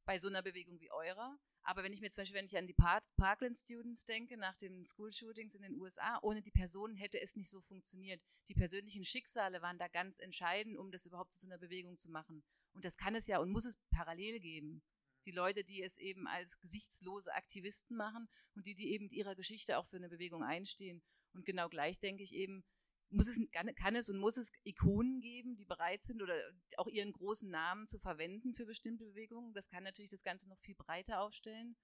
[0.08, 1.38] bei so einer Bewegung wie eurer.
[1.64, 2.74] Aber wenn ich mir zum Beispiel, wenn ich an die
[3.18, 7.36] Parkland Students denke, nach den School Shootings in den USA, ohne die Personen hätte es
[7.36, 8.22] nicht so funktioniert.
[8.48, 12.42] Die persönlichen Schicksale waren da ganz entscheidend, um das überhaupt zu einer Bewegung zu machen.
[12.72, 14.82] Und das kann es ja und muss es parallel geben.
[15.26, 19.34] Die Leute, die es eben als gesichtslose Aktivisten machen und die, die eben mit ihrer
[19.34, 21.02] Geschichte auch für eine Bewegung einstehen.
[21.34, 22.64] Und genau gleich denke ich eben,
[23.10, 26.34] muss es, kann es und muss es Ikonen geben, die bereit sind oder
[26.76, 29.54] auch ihren großen Namen zu verwenden für bestimmte Bewegungen.
[29.54, 31.76] Das kann natürlich das Ganze noch viel breiter aufstellen.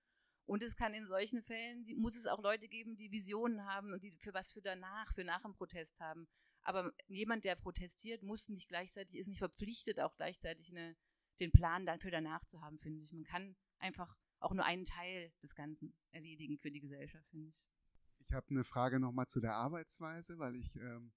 [0.46, 4.02] Und es kann in solchen Fällen, muss es auch Leute geben, die Visionen haben und
[4.02, 6.28] die für was für danach, für nach dem Protest haben.
[6.62, 10.96] Aber jemand, der protestiert, muss nicht gleichzeitig, ist nicht verpflichtet, auch gleichzeitig eine,
[11.40, 13.12] den Plan dann für danach zu haben, finde ich.
[13.12, 17.64] Man kann einfach auch nur einen Teil des Ganzen erledigen für die Gesellschaft, finde ich
[18.28, 21.12] Ich habe eine Frage nochmal zu der Arbeitsweise, weil ich ähm,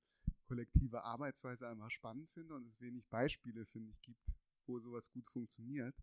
[0.47, 4.31] kollektive Arbeitsweise einfach spannend finde und es wenig Beispiele, finde ich, gibt,
[4.65, 5.95] wo sowas gut funktioniert.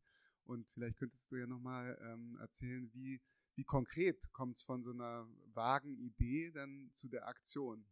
[0.45, 3.21] Und vielleicht könntest du ja nochmal ähm, erzählen, wie,
[3.55, 7.87] wie konkret kommt es von so einer vagen Idee dann zu der Aktion?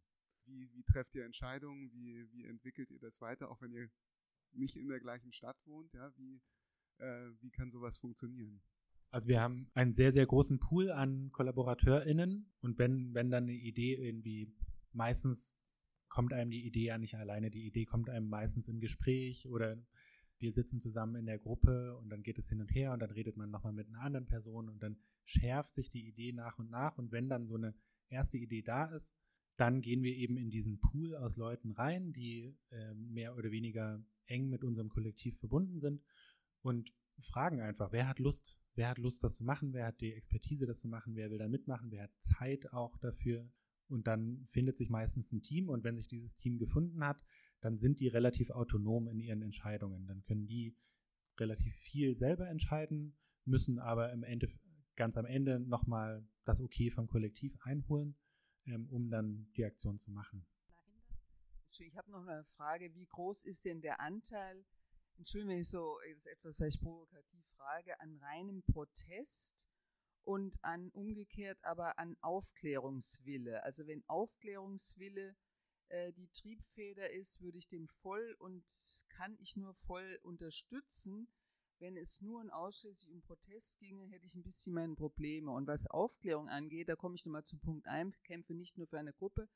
[0.45, 1.91] Wie, wie trefft ihr Entscheidungen?
[1.93, 3.89] Wie, wie entwickelt ihr das weiter, auch wenn ihr
[4.51, 5.91] nicht in der gleichen Stadt wohnt?
[5.93, 6.41] Ja, wie,
[6.97, 8.61] äh, wie kann sowas funktionieren?
[9.13, 13.53] Also wir haben einen sehr, sehr großen Pool an KollaborateurInnen und wenn, wenn dann eine
[13.53, 14.51] Idee irgendwie,
[14.91, 15.53] meistens
[16.09, 19.77] kommt einem die Idee ja nicht alleine, die Idee kommt einem meistens im Gespräch oder
[20.39, 23.11] wir sitzen zusammen in der Gruppe und dann geht es hin und her und dann
[23.11, 26.71] redet man nochmal mit einer anderen Person und dann schärft sich die Idee nach und
[26.71, 27.75] nach und wenn dann so eine
[28.09, 29.15] erste Idee da ist,
[29.57, 34.03] dann gehen wir eben in diesen Pool aus Leuten rein, die äh, mehr oder weniger
[34.25, 36.01] eng mit unserem Kollektiv verbunden sind
[36.63, 40.13] und fragen einfach, wer hat Lust, wer hat Lust, das zu machen, wer hat die
[40.13, 43.49] Expertise, das zu machen, wer will da mitmachen, wer hat Zeit auch dafür.
[43.87, 47.23] Und dann findet sich meistens ein Team und wenn sich dieses Team gefunden hat,
[47.61, 50.05] dann sind die relativ autonom in ihren Entscheidungen.
[50.07, 50.75] Dann können die
[51.39, 54.49] relativ viel selber entscheiden, müssen aber im Ende,
[54.95, 58.15] ganz am Ende nochmal das Okay vom Kollektiv einholen,
[58.65, 60.45] ähm, um dann die Aktion zu machen.
[61.79, 64.63] Ich habe noch eine Frage, wie groß ist denn der Anteil
[65.17, 69.67] Entschuldigung, wenn ich so jetzt etwas vielleicht provokativ frage, an reinem Protest
[70.23, 73.63] und an umgekehrt aber an Aufklärungswille.
[73.63, 75.35] Also wenn Aufklärungswille
[75.89, 78.63] äh, die Triebfeder ist, würde ich dem voll und
[79.09, 81.27] kann ich nur voll unterstützen.
[81.79, 85.51] Wenn es nur und ausschließlich um Protest ginge, hätte ich ein bisschen meine Probleme.
[85.51, 88.99] Und was Aufklärung angeht, da komme ich nochmal zum Punkt ein, kämpfe nicht nur für
[88.99, 89.49] eine Gruppe.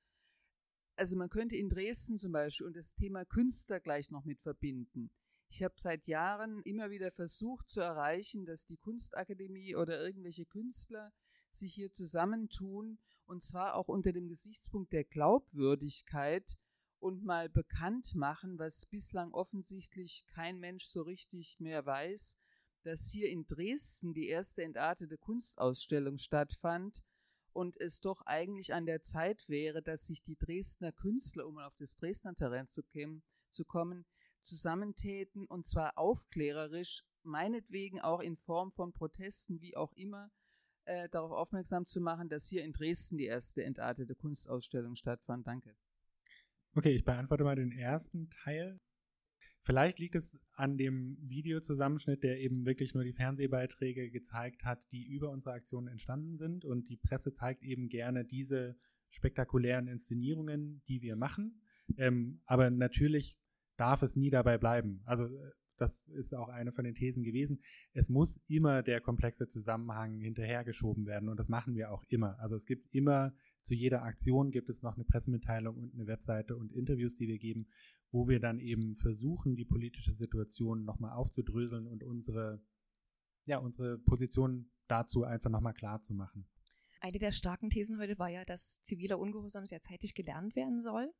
[0.97, 5.11] Also man könnte in Dresden zum Beispiel und das Thema Künstler gleich noch mit verbinden.
[5.49, 11.13] Ich habe seit Jahren immer wieder versucht zu erreichen, dass die Kunstakademie oder irgendwelche Künstler
[11.49, 16.57] sich hier zusammentun und zwar auch unter dem Gesichtspunkt der Glaubwürdigkeit
[16.99, 22.35] und mal bekannt machen, was bislang offensichtlich kein Mensch so richtig mehr weiß,
[22.83, 27.03] dass hier in Dresden die erste entartete Kunstausstellung stattfand
[27.51, 31.67] und es doch eigentlich an der Zeit wäre, dass sich die Dresdner Künstler, um mal
[31.67, 34.05] auf das Dresdner Terrain zu, kämen, zu kommen,
[34.47, 40.31] zusammentäten und zwar aufklärerisch, meinetwegen auch in Form von Protesten, wie auch immer,
[40.85, 45.45] äh, darauf aufmerksam zu machen, dass hier in Dresden die erste entartete Kunstausstellung stattfand.
[45.45, 45.75] Danke.
[46.73, 48.79] Okay, ich beantworte mal den ersten Teil.
[49.63, 55.05] Vielleicht liegt es an dem Videozusammenschnitt, der eben wirklich nur die Fernsehbeiträge gezeigt hat, die
[55.05, 56.63] über unsere Aktionen entstanden sind.
[56.63, 58.77] Und die Presse zeigt eben gerne diese
[59.09, 61.61] spektakulären Inszenierungen, die wir machen.
[61.97, 63.37] Ähm, aber natürlich
[63.77, 65.01] darf es nie dabei bleiben.
[65.05, 67.61] Also äh, das ist auch eine von den Thesen gewesen.
[67.93, 72.39] Es muss immer der komplexe Zusammenhang hinterhergeschoben werden und das machen wir auch immer.
[72.39, 76.55] Also es gibt immer zu jeder Aktion gibt es noch eine Pressemitteilung und eine Webseite
[76.55, 77.67] und Interviews, die wir geben,
[78.11, 82.61] wo wir dann eben versuchen, die politische Situation nochmal aufzudröseln und unsere,
[83.45, 86.47] ja, unsere Position dazu einfach nochmal klar zu machen.
[86.99, 91.13] Eine der starken Thesen heute war ja, dass ziviler Ungehorsam sehr zeitig gelernt werden soll.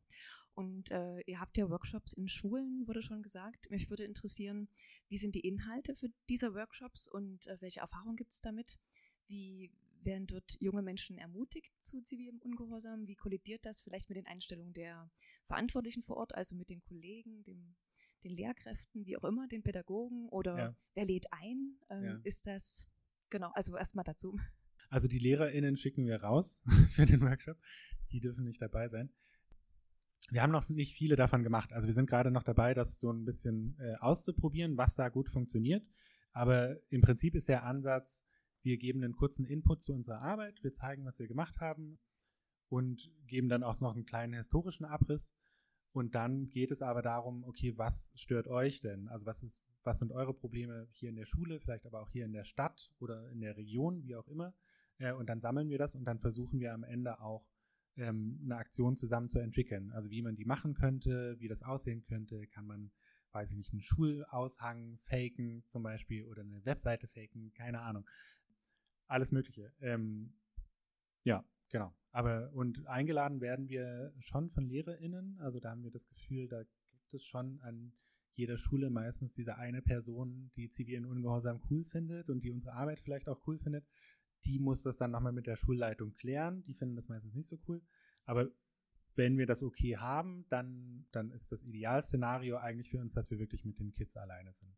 [0.57, 3.69] Und äh, ihr habt ja Workshops in Schulen, wurde schon gesagt.
[3.69, 4.67] Mich würde interessieren,
[5.07, 8.79] wie sind die Inhalte für diese Workshops und äh, welche Erfahrungen gibt es damit?
[9.27, 13.05] Wie werden dort junge Menschen ermutigt zu zivilem Ungehorsam?
[13.05, 15.11] Wie kollidiert das vielleicht mit den Einstellungen der
[15.45, 17.75] Verantwortlichen vor Ort, also mit den Kollegen, dem,
[18.23, 20.27] den Lehrkräften, wie auch immer, den Pädagogen?
[20.29, 20.75] Oder ja.
[20.95, 21.77] wer lädt ein?
[21.91, 22.19] Ähm, ja.
[22.23, 22.87] Ist das,
[23.29, 24.39] genau, also erstmal dazu.
[24.89, 27.59] Also die LehrerInnen schicken wir raus für den Workshop.
[28.11, 29.11] Die dürfen nicht dabei sein
[30.29, 31.71] wir haben noch nicht viele davon gemacht.
[31.73, 35.29] Also wir sind gerade noch dabei, das so ein bisschen äh, auszuprobieren, was da gut
[35.29, 35.85] funktioniert.
[36.33, 38.25] Aber im Prinzip ist der Ansatz,
[38.61, 41.97] wir geben einen kurzen Input zu unserer Arbeit, wir zeigen, was wir gemacht haben
[42.69, 45.33] und geben dann auch noch einen kleinen historischen Abriss.
[45.93, 49.07] Und dann geht es aber darum, okay, was stört euch denn?
[49.07, 52.25] Also was ist, was sind eure Probleme hier in der Schule, vielleicht aber auch hier
[52.25, 54.53] in der Stadt oder in der Region, wie auch immer.
[54.97, 57.45] Äh, und dann sammeln wir das und dann versuchen wir am Ende auch
[57.97, 59.91] ähm, eine Aktion zusammen zu entwickeln.
[59.91, 62.91] Also wie man die machen könnte, wie das aussehen könnte, kann man,
[63.31, 68.07] weiß ich nicht, einen Schulaushang faken zum Beispiel oder eine Webseite faken, keine Ahnung.
[69.07, 69.71] Alles Mögliche.
[69.81, 70.33] Ähm,
[71.23, 71.93] ja, genau.
[72.11, 75.37] Aber und eingeladen werden wir schon von LehrerInnen.
[75.39, 77.93] Also da haben wir das Gefühl, da gibt es schon an
[78.33, 82.99] jeder Schule meistens diese eine Person, die zivilen Ungehorsam cool findet und die unsere Arbeit
[82.99, 83.83] vielleicht auch cool findet
[84.45, 86.63] die muss das dann nochmal mit der Schulleitung klären.
[86.63, 87.81] Die finden das meistens nicht so cool.
[88.25, 88.49] Aber
[89.15, 93.39] wenn wir das okay haben, dann, dann ist das Idealszenario eigentlich für uns, dass wir
[93.39, 94.77] wirklich mit den Kids alleine sind.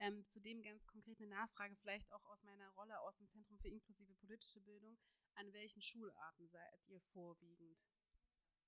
[0.00, 3.68] Ähm, zudem ganz konkret eine Nachfrage, vielleicht auch aus meiner Rolle aus dem Zentrum für
[3.68, 4.96] inklusive politische Bildung.
[5.34, 7.86] An welchen Schularten seid ihr vorwiegend?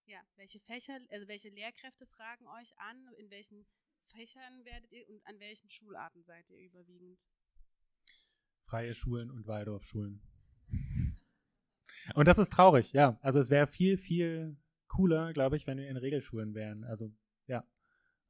[0.05, 3.09] Ja, welche Fächer, also welche Lehrkräfte fragen euch an?
[3.16, 3.66] In welchen
[4.05, 7.18] Fächern werdet ihr und an welchen Schularten seid ihr überwiegend?
[8.73, 10.23] Freie Schulen und Waldorfschulen.
[12.14, 13.18] Und das ist traurig, ja.
[13.20, 14.57] Also es wäre viel, viel
[14.89, 16.83] cooler, glaube ich, wenn wir in Regelschulen wären.
[16.85, 17.12] Also
[17.47, 17.68] ja,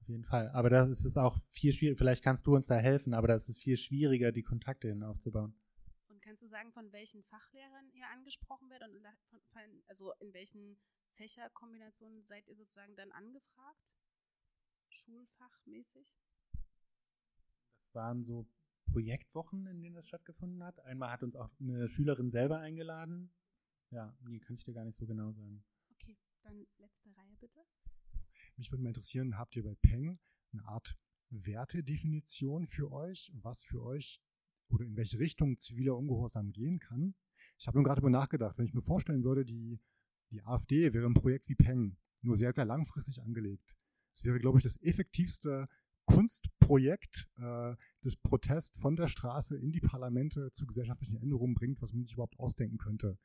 [0.00, 0.50] auf jeden Fall.
[0.50, 1.96] Aber das ist es auch viel schwieriger.
[1.96, 5.54] Vielleicht kannst du uns da helfen, aber das ist viel schwieriger, die Kontakte hin aufzubauen.
[6.08, 9.06] Und kannst du sagen, von welchen Fachlehrern ihr angesprochen werdet und
[9.86, 10.76] also in welchen
[11.12, 13.78] Fächerkombinationen seid ihr sozusagen dann angefragt?
[14.90, 16.04] Schulfachmäßig?
[17.76, 18.44] Das waren so
[18.92, 20.78] Projektwochen, in denen das stattgefunden hat.
[20.84, 23.32] Einmal hat uns auch eine Schülerin selber eingeladen.
[23.90, 25.64] Ja, die kann ich dir gar nicht so genau sagen.
[25.92, 27.60] Okay, dann letzte Reihe bitte.
[28.56, 30.18] Mich würde mal interessieren, habt ihr bei Peng
[30.52, 30.98] eine Art
[31.30, 34.22] Wertedefinition für euch, was für euch
[34.68, 37.14] oder in welche Richtung ziviler Ungehorsam gehen kann?
[37.58, 39.80] Ich habe nun gerade darüber nachgedacht, wenn ich mir vorstellen würde, die,
[40.30, 43.74] die AfD wäre ein Projekt wie Peng, nur sehr, sehr langfristig angelegt.
[44.14, 45.68] Es wäre, glaube ich, das effektivste
[46.06, 51.92] Kunstprojekt, äh, das Protest von der Straße in die Parlamente zu gesellschaftlichen Änderungen bringt, was
[51.92, 53.18] man sich überhaupt ausdenken könnte.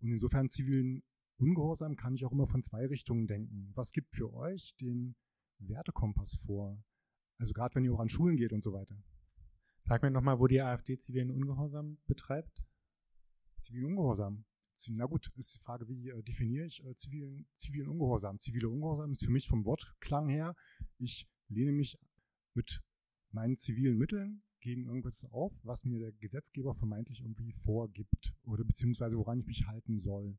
[0.00, 1.02] Und insofern zivilen
[1.38, 3.72] Ungehorsam kann ich auch immer von zwei Richtungen denken.
[3.74, 5.16] Was gibt für euch den
[5.58, 6.82] Wertekompass vor?
[7.38, 8.96] Also gerade wenn ihr auch an Schulen geht und so weiter.
[9.84, 12.62] Sag mir nochmal, wo die AfD zivilen Ungehorsam betreibt.
[13.60, 14.44] Zivilen Ungehorsam.
[14.88, 18.38] Na gut, ist die Frage, wie äh, definiere ich äh, zivilen, zivilen Ungehorsam?
[18.38, 20.56] Ziviler Ungehorsam ist für mich vom Wortklang her,
[20.98, 21.98] ich lehne mich
[22.54, 22.80] mit
[23.30, 29.16] meinen zivilen Mitteln gegen irgendwas auf, was mir der Gesetzgeber vermeintlich irgendwie vorgibt oder beziehungsweise
[29.16, 30.38] woran ich mich halten soll.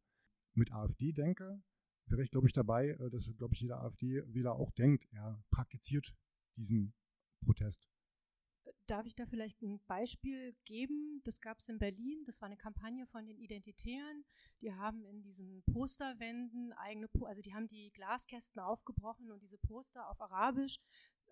[0.55, 1.61] Mit AfD denke,
[2.05, 6.15] wäre ich, glaube ich, dabei, äh, dass, glaube ich, jeder AfD-Wähler auch denkt, er praktiziert
[6.55, 6.93] diesen
[7.43, 7.89] Protest.
[8.87, 11.21] Darf ich da vielleicht ein Beispiel geben?
[11.23, 12.23] Das gab es in Berlin.
[12.25, 14.25] Das war eine Kampagne von den Identitären.
[14.61, 20.09] Die haben in diesen Posterwänden eigene, also die haben die Glaskästen aufgebrochen und diese Poster
[20.09, 20.79] auf Arabisch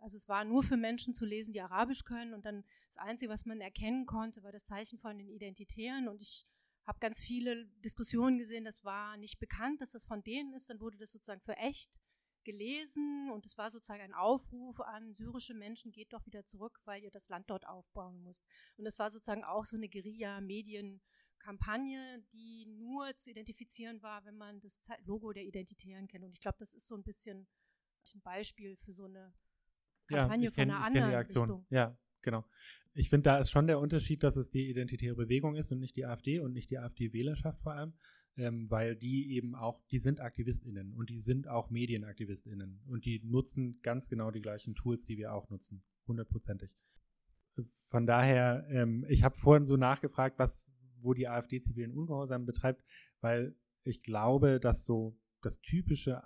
[0.01, 3.31] also es war nur für Menschen zu lesen, die Arabisch können und dann das Einzige,
[3.31, 6.45] was man erkennen konnte, war das Zeichen von den Identitären und ich
[6.85, 10.81] habe ganz viele Diskussionen gesehen, das war nicht bekannt, dass das von denen ist, dann
[10.81, 11.91] wurde das sozusagen für echt
[12.43, 17.03] gelesen und es war sozusagen ein Aufruf an syrische Menschen, geht doch wieder zurück, weil
[17.03, 18.45] ihr das Land dort aufbauen müsst.
[18.77, 24.59] Und es war sozusagen auch so eine Guerilla-Medienkampagne, die nur zu identifizieren war, wenn man
[24.61, 26.23] das Logo der Identitären kennt.
[26.25, 27.47] Und ich glaube, das ist so ein bisschen
[28.15, 29.33] ein Beispiel für so eine
[30.07, 31.15] Kampagne ja, von einer anderen.
[31.15, 31.65] Richtung.
[31.69, 32.45] Ja, genau.
[32.93, 35.95] Ich finde, da ist schon der Unterschied, dass es die identitäre Bewegung ist und nicht
[35.95, 37.93] die AfD und nicht die AfD-Wählerschaft vor allem,
[38.37, 43.21] ähm, weil die eben auch, die sind AktivistInnen und die sind auch MedienaktivistInnen und die
[43.23, 46.77] nutzen ganz genau die gleichen Tools, die wir auch nutzen, hundertprozentig.
[47.89, 50.71] Von daher, ähm, ich habe vorhin so nachgefragt, was,
[51.01, 52.83] wo die AfD zivilen Ungehorsam betreibt,
[53.19, 56.23] weil ich glaube, dass so das typische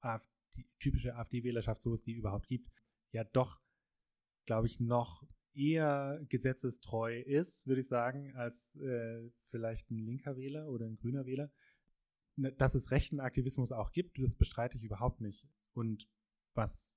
[0.00, 0.38] AfD
[0.80, 2.70] typische AfD-Wählerschaft, so es die überhaupt gibt,
[3.12, 3.60] ja doch,
[4.46, 5.24] glaube ich, noch
[5.58, 11.26] eher gesetzestreu ist, würde ich sagen, als äh, vielleicht ein linker Wähler oder ein grüner
[11.26, 11.50] Wähler.
[12.36, 15.48] Dass es rechten Aktivismus auch gibt, das bestreite ich überhaupt nicht.
[15.72, 16.08] Und
[16.54, 16.94] was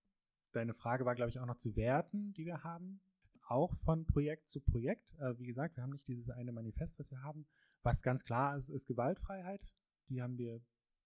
[0.52, 3.02] deine Frage war, glaube ich, auch noch zu Werten, die wir haben,
[3.48, 5.14] auch von Projekt zu Projekt.
[5.20, 7.48] Äh, wie gesagt, wir haben nicht dieses eine Manifest, was wir haben.
[7.84, 9.62] Was ganz klar ist, ist Gewaltfreiheit.
[10.10, 10.62] Die haben wir,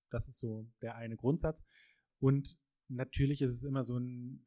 [0.09, 1.63] das ist so der eine Grundsatz.
[2.19, 4.45] Und natürlich ist es immer so ein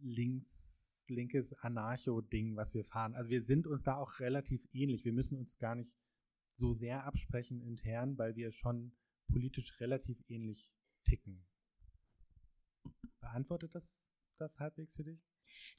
[0.00, 0.79] links,
[1.10, 3.14] linkes Anarcho-Ding, was wir fahren.
[3.14, 5.04] Also wir sind uns da auch relativ ähnlich.
[5.04, 5.94] Wir müssen uns gar nicht
[6.50, 8.92] so sehr absprechen intern, weil wir schon
[9.28, 10.70] politisch relativ ähnlich
[11.04, 11.46] ticken.
[13.20, 14.02] Beantwortet das
[14.38, 15.24] das halbwegs für dich?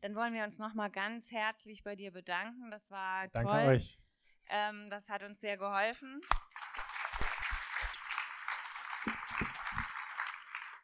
[0.02, 2.70] Dann wollen wir uns nochmal ganz herzlich bei dir bedanken.
[2.72, 3.68] Das war Danke toll.
[3.68, 4.00] euch.
[4.50, 6.22] Ähm, das hat uns sehr geholfen.